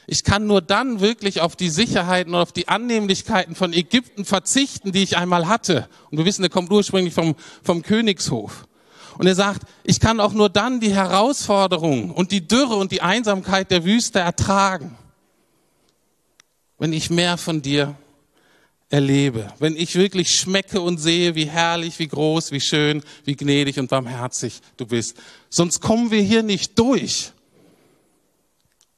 ich 0.06 0.24
kann 0.24 0.46
nur 0.46 0.60
dann 0.60 1.00
wirklich 1.00 1.40
auf 1.40 1.56
die 1.56 1.68
Sicherheiten 1.68 2.34
und 2.34 2.40
auf 2.40 2.52
die 2.52 2.68
Annehmlichkeiten 2.68 3.54
von 3.54 3.72
Ägypten 3.72 4.24
verzichten, 4.24 4.92
die 4.92 5.02
ich 5.02 5.16
einmal 5.16 5.48
hatte. 5.48 5.88
Und 6.10 6.18
wir 6.18 6.24
wissen, 6.24 6.42
er 6.42 6.50
kommt 6.50 6.70
ursprünglich 6.70 7.14
vom, 7.14 7.36
vom 7.62 7.82
Königshof. 7.82 8.66
Und 9.18 9.26
er 9.26 9.34
sagt, 9.34 9.62
ich 9.84 10.00
kann 10.00 10.18
auch 10.18 10.32
nur 10.32 10.48
dann 10.48 10.80
die 10.80 10.94
Herausforderungen 10.94 12.10
und 12.10 12.32
die 12.32 12.46
Dürre 12.46 12.76
und 12.76 12.90
die 12.90 13.02
Einsamkeit 13.02 13.70
der 13.70 13.84
Wüste 13.84 14.18
ertragen, 14.18 14.96
wenn 16.78 16.92
ich 16.92 17.10
mehr 17.10 17.36
von 17.36 17.60
dir 17.60 17.94
erlebe, 18.88 19.52
wenn 19.58 19.76
ich 19.76 19.94
wirklich 19.94 20.34
schmecke 20.34 20.80
und 20.80 20.98
sehe, 20.98 21.34
wie 21.34 21.44
herrlich, 21.44 21.98
wie 21.98 22.08
groß, 22.08 22.50
wie 22.50 22.60
schön, 22.60 23.02
wie 23.24 23.36
gnädig 23.36 23.78
und 23.78 23.88
barmherzig 23.88 24.60
du 24.76 24.86
bist. 24.86 25.16
Sonst 25.48 25.80
kommen 25.80 26.10
wir 26.10 26.22
hier 26.22 26.42
nicht 26.42 26.78
durch. 26.78 27.32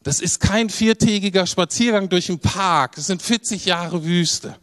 Das 0.03 0.21
ist 0.21 0.41
kein 0.41 0.69
viertägiger 0.69 1.47
Spaziergang 1.47 2.09
durch 2.09 2.27
den 2.27 2.41
Park. 2.41 2.99
Es 2.99 3.07
sind 3.07 3.23
40 3.23 3.67
Jahre 3.67 4.05
Wüste. 4.05 4.57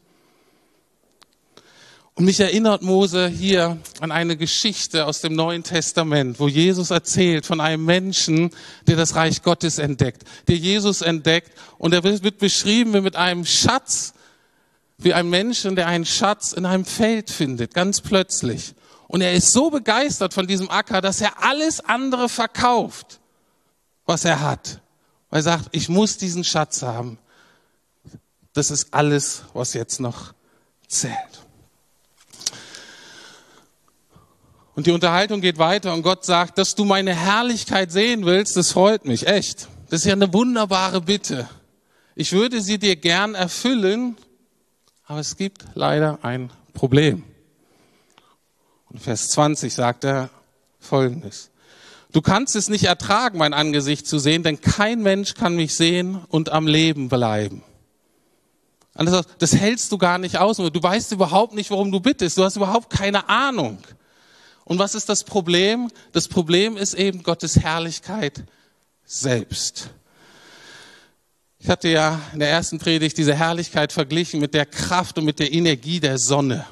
Und 2.20 2.26
mich 2.26 2.42
erinnert 2.42 2.82
Mose 2.82 3.30
hier 3.30 3.78
an 4.02 4.12
eine 4.12 4.36
Geschichte 4.36 5.06
aus 5.06 5.22
dem 5.22 5.36
Neuen 5.36 5.64
Testament, 5.64 6.38
wo 6.42 6.50
Jesus 6.50 6.92
erzählt 6.92 7.46
von 7.46 7.62
einem 7.62 7.86
Menschen, 7.86 8.50
der 8.88 8.98
das 8.98 9.16
Reich 9.16 9.42
Gottes 9.42 9.78
entdeckt, 9.78 10.24
der 10.50 10.58
Jesus 10.58 11.02
entdeckt. 11.02 11.58
Und 11.78 11.94
er 11.94 12.04
wird 12.04 12.38
beschrieben 12.40 12.94
wie 12.94 13.00
mit 13.00 13.16
einem 13.16 13.46
Schatz, 13.46 14.14
wie 14.98 15.14
ein 15.14 15.30
Menschen, 15.30 15.78
der 15.78 15.88
einen 15.88 16.06
Schatz 16.06 16.52
in 16.52 16.66
einem 16.66 16.84
Feld 16.84 17.30
findet, 17.30 17.74
ganz 17.74 18.02
plötzlich. 18.02 18.76
Und 19.08 19.22
er 19.22 19.32
ist 19.32 19.54
so 19.54 19.70
begeistert 19.70 20.34
von 20.34 20.46
diesem 20.46 20.70
Acker, 20.70 21.00
dass 21.00 21.22
er 21.22 21.42
alles 21.42 21.80
andere 21.80 22.28
verkauft, 22.28 23.22
was 24.06 24.26
er 24.26 24.42
hat. 24.42 24.82
Weil 25.30 25.40
er 25.40 25.44
sagt, 25.44 25.70
ich 25.72 25.90
muss 25.90 26.18
diesen 26.18 26.44
Schatz 26.44 26.82
haben. 26.82 27.18
Das 28.54 28.72
ist 28.72 28.94
alles, 28.94 29.44
was 29.54 29.74
jetzt 29.74 30.00
noch 30.00 30.34
zählt. 30.88 31.16
Und 34.76 34.88
die 34.88 34.92
Unterhaltung 34.92 35.42
geht 35.42 35.58
weiter 35.58 35.94
und 35.94 36.04
Gott 36.04 36.24
sagt, 36.24 36.58
dass 36.58 36.74
du 36.74 36.86
meine 36.86 37.14
Herrlichkeit 37.14 37.92
sehen 37.92 38.26
willst, 38.26 38.56
das 38.56 38.72
freut 38.72 39.04
mich, 39.06 39.28
echt. 39.28 39.68
Das 39.90 40.02
ist 40.02 40.06
ja 40.06 40.14
eine 40.14 40.34
wunderbare 40.34 41.02
Bitte. 41.02 41.50
Ich 42.16 42.32
würde 42.32 42.62
sie 42.62 42.80
dir 42.80 42.96
gern 42.96 43.36
erfüllen, 43.36 44.18
aber 45.06 45.20
es 45.20 45.36
gibt 45.36 45.66
leider 45.74 46.20
ein 46.24 46.50
Problem. 46.74 47.24
Und 48.90 49.02
Vers 49.02 49.30
20 49.30 49.74
sagt 49.74 50.06
er 50.06 50.30
Folgendes. 50.80 51.50
Du 52.12 52.22
kannst 52.22 52.56
es 52.56 52.70
nicht 52.70 52.86
ertragen, 52.86 53.38
mein 53.38 53.54
Angesicht 53.54 54.08
zu 54.08 54.18
sehen, 54.18 54.42
denn 54.42 54.62
kein 54.62 55.02
Mensch 55.02 55.36
kann 55.36 55.56
mich 55.56 55.76
sehen 55.76 56.24
und 56.30 56.50
am 56.50 56.66
Leben 56.66 57.08
bleiben. 57.08 57.64
Das 59.38 59.56
hältst 59.56 59.92
du 59.92 59.98
gar 59.98 60.18
nicht 60.18 60.38
aus. 60.38 60.58
Du 60.58 60.84
weißt 60.84 61.12
überhaupt 61.12 61.54
nicht, 61.54 61.70
worum 61.70 61.92
du 61.92 62.00
bittest. 62.00 62.38
Du 62.38 62.44
hast 62.44 62.56
überhaupt 62.56 62.90
keine 62.90 63.30
Ahnung. 63.30 63.78
Und 64.66 64.80
was 64.80 64.96
ist 64.96 65.08
das 65.08 65.24
Problem? 65.24 65.90
Das 66.12 66.28
Problem 66.28 66.78
ist 66.78 66.96
eben 66.96 67.24
Gottes 67.24 67.60
Herrlichkeit 67.60 68.44
selbst. 69.06 69.92
Ich 71.60 71.70
hatte 71.70 71.90
ja 71.90 72.20
in 72.34 72.40
der 72.40 72.50
ersten 72.50 72.80
Predigt 72.80 73.18
diese 73.18 73.36
Herrlichkeit 73.36 73.94
verglichen 73.94 74.40
mit 74.40 74.54
der 74.54 74.66
Kraft 74.66 75.18
und 75.18 75.26
mit 75.26 75.40
der 75.40 75.52
Energie 75.52 76.00
der 76.00 76.18
Sonne. 76.18 76.66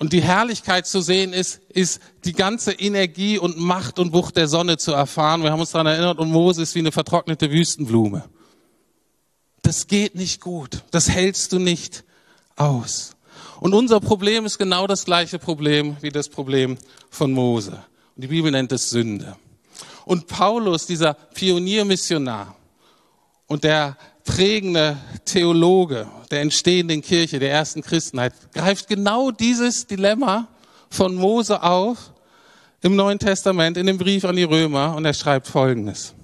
Und 0.00 0.14
die 0.14 0.22
Herrlichkeit 0.22 0.86
zu 0.86 1.02
sehen 1.02 1.34
ist, 1.34 1.60
ist 1.68 2.00
die 2.24 2.32
ganze 2.32 2.72
Energie 2.72 3.38
und 3.38 3.58
Macht 3.58 3.98
und 3.98 4.14
Wucht 4.14 4.38
der 4.38 4.48
Sonne 4.48 4.78
zu 4.78 4.92
erfahren. 4.92 5.42
Wir 5.42 5.52
haben 5.52 5.60
uns 5.60 5.72
daran 5.72 5.88
erinnert, 5.88 6.18
und 6.18 6.30
Moses 6.30 6.74
wie 6.74 6.78
eine 6.78 6.90
vertrocknete 6.90 7.50
Wüstenblume. 7.50 8.24
Das 9.60 9.88
geht 9.88 10.14
nicht 10.14 10.40
gut. 10.40 10.84
Das 10.90 11.10
hältst 11.10 11.52
du 11.52 11.58
nicht 11.58 12.04
aus. 12.56 13.14
Und 13.60 13.74
unser 13.74 14.00
Problem 14.00 14.46
ist 14.46 14.56
genau 14.56 14.86
das 14.86 15.04
gleiche 15.04 15.38
Problem 15.38 15.98
wie 16.00 16.08
das 16.08 16.30
Problem 16.30 16.78
von 17.10 17.30
Mose. 17.32 17.72
Und 18.16 18.22
die 18.22 18.28
Bibel 18.28 18.50
nennt 18.50 18.72
es 18.72 18.88
Sünde. 18.88 19.36
Und 20.06 20.28
Paulus, 20.28 20.86
dieser 20.86 21.12
Pioniermissionar 21.12 22.56
und 23.50 23.64
der 23.64 23.96
prägende 24.22 24.96
Theologe 25.24 26.06
der 26.30 26.40
entstehenden 26.40 27.02
Kirche, 27.02 27.40
der 27.40 27.50
ersten 27.50 27.82
Christenheit, 27.82 28.32
greift 28.54 28.86
genau 28.86 29.32
dieses 29.32 29.88
Dilemma 29.88 30.46
von 30.88 31.16
Mose 31.16 31.60
auf 31.60 32.12
im 32.80 32.94
Neuen 32.94 33.18
Testament, 33.18 33.76
in 33.76 33.86
dem 33.86 33.98
Brief 33.98 34.24
an 34.24 34.36
die 34.36 34.44
Römer, 34.44 34.94
und 34.94 35.04
er 35.04 35.14
schreibt 35.14 35.48
Folgendes. 35.48 36.14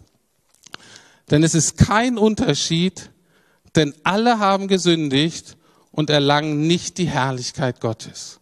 Denn 1.29 1.43
es 1.43 1.57
ist 1.57 1.77
kein 1.77 2.17
Unterschied, 2.17 3.11
denn 3.75 3.93
alle 4.05 4.39
haben 4.39 4.69
gesündigt 4.69 5.57
und 5.91 6.11
erlangen 6.11 6.69
nicht 6.69 6.97
die 6.97 7.09
Herrlichkeit 7.09 7.81
Gottes. 7.81 8.39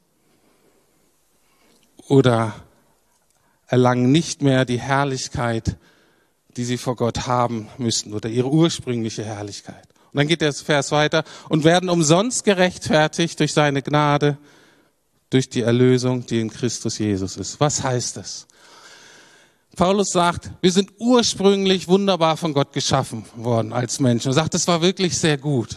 Oder 2.06 2.54
erlangen 3.66 4.12
nicht 4.12 4.42
mehr 4.42 4.66
die 4.66 4.78
Herrlichkeit 4.78 5.78
die 6.56 6.64
sie 6.64 6.78
vor 6.78 6.96
Gott 6.96 7.26
haben 7.26 7.68
müssten 7.78 8.14
oder 8.14 8.28
ihre 8.28 8.50
ursprüngliche 8.50 9.24
Herrlichkeit. 9.24 9.88
Und 10.12 10.18
dann 10.18 10.28
geht 10.28 10.40
der 10.40 10.52
Vers 10.52 10.92
weiter 10.92 11.24
und 11.48 11.64
werden 11.64 11.88
umsonst 11.88 12.44
gerechtfertigt 12.44 13.40
durch 13.40 13.52
seine 13.52 13.82
Gnade, 13.82 14.38
durch 15.30 15.48
die 15.48 15.62
Erlösung, 15.62 16.26
die 16.26 16.40
in 16.40 16.50
Christus 16.50 16.98
Jesus 16.98 17.36
ist. 17.36 17.58
Was 17.58 17.82
heißt 17.82 18.16
das? 18.16 18.46
Paulus 19.74 20.10
sagt, 20.10 20.50
wir 20.60 20.70
sind 20.70 20.92
ursprünglich 20.98 21.88
wunderbar 21.88 22.36
von 22.36 22.54
Gott 22.54 22.72
geschaffen 22.72 23.24
worden 23.34 23.72
als 23.72 23.98
Menschen. 23.98 24.28
Er 24.28 24.34
sagt, 24.34 24.54
das 24.54 24.68
war 24.68 24.82
wirklich 24.82 25.18
sehr 25.18 25.36
gut. 25.36 25.76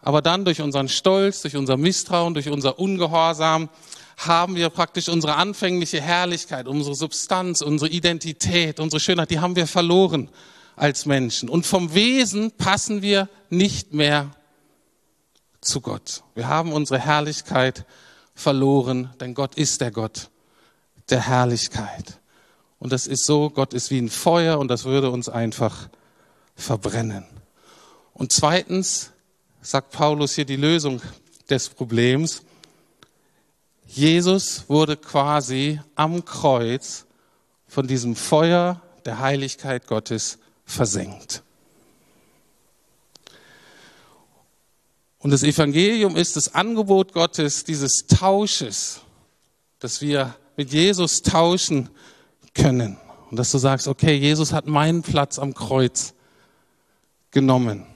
Aber 0.00 0.22
dann 0.22 0.44
durch 0.44 0.60
unseren 0.60 0.88
Stolz, 0.88 1.42
durch 1.42 1.54
unser 1.54 1.76
Misstrauen, 1.76 2.34
durch 2.34 2.48
unser 2.48 2.78
Ungehorsam 2.78 3.68
haben 4.18 4.56
wir 4.56 4.68
praktisch 4.68 5.08
unsere 5.08 5.36
anfängliche 5.36 6.00
Herrlichkeit, 6.00 6.66
unsere 6.66 6.96
Substanz, 6.96 7.62
unsere 7.62 7.90
Identität, 7.90 8.80
unsere 8.80 8.98
Schönheit, 8.98 9.30
die 9.30 9.38
haben 9.38 9.54
wir 9.54 9.68
verloren 9.68 10.28
als 10.74 11.06
Menschen. 11.06 11.48
Und 11.48 11.66
vom 11.66 11.94
Wesen 11.94 12.50
passen 12.50 13.00
wir 13.00 13.28
nicht 13.48 13.94
mehr 13.94 14.30
zu 15.60 15.80
Gott. 15.80 16.24
Wir 16.34 16.48
haben 16.48 16.72
unsere 16.72 16.98
Herrlichkeit 16.98 17.84
verloren, 18.34 19.10
denn 19.20 19.34
Gott 19.34 19.54
ist 19.54 19.80
der 19.80 19.92
Gott 19.92 20.30
der 21.10 21.26
Herrlichkeit. 21.26 22.18
Und 22.80 22.92
das 22.92 23.06
ist 23.06 23.24
so, 23.24 23.50
Gott 23.50 23.72
ist 23.72 23.90
wie 23.90 23.98
ein 23.98 24.08
Feuer 24.08 24.58
und 24.58 24.68
das 24.68 24.84
würde 24.84 25.10
uns 25.10 25.28
einfach 25.28 25.88
verbrennen. 26.56 27.24
Und 28.14 28.32
zweitens 28.32 29.12
sagt 29.62 29.92
Paulus 29.92 30.34
hier 30.34 30.44
die 30.44 30.56
Lösung 30.56 31.00
des 31.48 31.68
Problems. 31.68 32.42
Jesus 33.88 34.68
wurde 34.68 34.96
quasi 34.96 35.80
am 35.94 36.24
Kreuz 36.24 37.06
von 37.66 37.86
diesem 37.86 38.14
Feuer 38.14 38.82
der 39.06 39.18
Heiligkeit 39.18 39.86
Gottes 39.86 40.38
versenkt. 40.66 41.42
Und 45.18 45.30
das 45.30 45.42
Evangelium 45.42 46.16
ist 46.16 46.36
das 46.36 46.54
Angebot 46.54 47.12
Gottes 47.12 47.64
dieses 47.64 48.06
Tausches, 48.06 49.00
dass 49.78 50.00
wir 50.00 50.36
mit 50.56 50.70
Jesus 50.70 51.22
tauschen 51.22 51.88
können. 52.54 52.98
Und 53.30 53.38
dass 53.38 53.50
du 53.50 53.58
sagst, 53.58 53.88
okay, 53.88 54.14
Jesus 54.14 54.52
hat 54.52 54.66
meinen 54.66 55.02
Platz 55.02 55.38
am 55.38 55.54
Kreuz 55.54 56.14
genommen, 57.30 57.86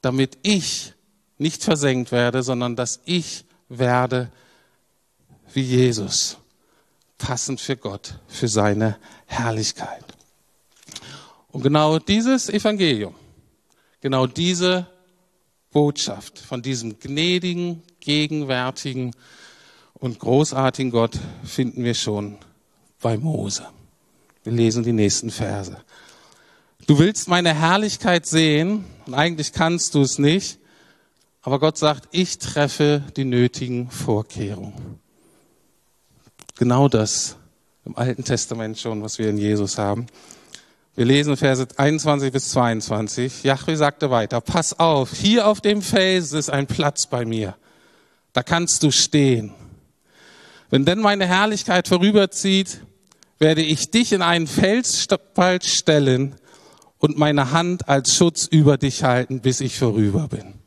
damit 0.00 0.38
ich 0.42 0.92
nicht 1.38 1.62
versenkt 1.62 2.12
werde, 2.12 2.42
sondern 2.42 2.76
dass 2.76 3.00
ich 3.04 3.44
werde 3.68 4.30
wie 5.54 5.62
Jesus, 5.62 6.36
passend 7.18 7.60
für 7.60 7.76
Gott, 7.76 8.18
für 8.26 8.48
seine 8.48 8.98
Herrlichkeit. 9.26 10.04
Und 11.48 11.62
genau 11.62 11.98
dieses 11.98 12.48
Evangelium, 12.48 13.14
genau 14.00 14.26
diese 14.26 14.86
Botschaft 15.70 16.38
von 16.38 16.62
diesem 16.62 16.98
gnädigen, 16.98 17.82
gegenwärtigen 18.00 19.12
und 19.94 20.18
großartigen 20.18 20.90
Gott 20.90 21.18
finden 21.44 21.84
wir 21.84 21.94
schon 21.94 22.38
bei 23.00 23.16
Mose. 23.16 23.66
Wir 24.42 24.52
lesen 24.52 24.82
die 24.82 24.92
nächsten 24.92 25.30
Verse. 25.30 25.76
Du 26.86 26.98
willst 26.98 27.28
meine 27.28 27.54
Herrlichkeit 27.54 28.26
sehen 28.26 28.84
und 29.06 29.14
eigentlich 29.14 29.52
kannst 29.52 29.94
du 29.94 30.02
es 30.02 30.18
nicht, 30.18 30.58
aber 31.40 31.58
Gott 31.58 31.78
sagt, 31.78 32.08
ich 32.10 32.38
treffe 32.38 33.02
die 33.16 33.24
nötigen 33.24 33.90
Vorkehrungen. 33.90 35.00
Genau 36.56 36.88
das 36.88 37.36
im 37.84 37.96
Alten 37.96 38.22
Testament 38.22 38.78
schon, 38.78 39.02
was 39.02 39.18
wir 39.18 39.28
in 39.28 39.38
Jesus 39.38 39.76
haben. 39.76 40.06
Wir 40.94 41.04
lesen 41.04 41.36
Verse 41.36 41.66
21 41.76 42.32
bis 42.32 42.50
22. 42.50 43.42
Jahwe 43.42 43.76
sagte 43.76 44.10
weiter, 44.10 44.40
pass 44.40 44.78
auf, 44.78 45.12
hier 45.12 45.48
auf 45.48 45.60
dem 45.60 45.82
Felsen 45.82 46.38
ist 46.38 46.50
ein 46.50 46.68
Platz 46.68 47.06
bei 47.06 47.24
mir. 47.24 47.56
Da 48.32 48.44
kannst 48.44 48.84
du 48.84 48.92
stehen. 48.92 49.52
Wenn 50.70 50.84
denn 50.84 51.00
meine 51.00 51.26
Herrlichkeit 51.26 51.88
vorüberzieht, 51.88 52.80
werde 53.40 53.62
ich 53.62 53.90
dich 53.90 54.12
in 54.12 54.22
einen 54.22 54.46
Felsspalt 54.46 55.64
stellen 55.64 56.36
und 56.98 57.18
meine 57.18 57.50
Hand 57.50 57.88
als 57.88 58.14
Schutz 58.14 58.46
über 58.46 58.78
dich 58.78 59.02
halten, 59.02 59.40
bis 59.40 59.60
ich 59.60 59.76
vorüber 59.76 60.28
bin. 60.28 60.63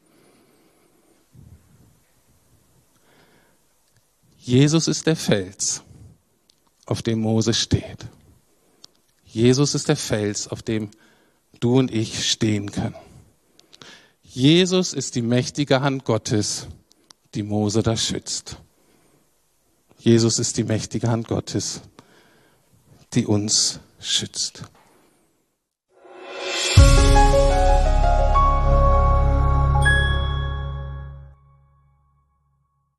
Jesus 4.48 4.88
ist 4.88 5.06
der 5.06 5.18
Fels, 5.18 5.82
auf 6.86 7.02
dem 7.02 7.20
Mose 7.20 7.54
steht. 7.54 8.08
Jesus 9.26 9.76
ist 9.76 9.90
der 9.90 9.98
Fels, 9.98 10.48
auf 10.48 10.62
dem 10.62 10.90
du 11.60 11.78
und 11.78 11.92
ich 11.92 12.32
stehen 12.32 12.72
können. 12.72 12.96
Jesus 14.24 14.94
ist 14.94 15.16
die 15.16 15.22
mächtige 15.22 15.82
Hand 15.82 16.06
Gottes, 16.06 16.68
die 17.36 17.44
Mose 17.44 17.84
da 17.84 17.98
schützt. 17.98 18.56
Jesus 20.00 20.40
ist 20.40 20.56
die 20.56 20.64
mächtige 20.64 21.10
Hand 21.10 21.28
Gottes, 21.28 21.82
die 23.16 23.26
uns 23.26 23.82
schützt. 24.00 24.64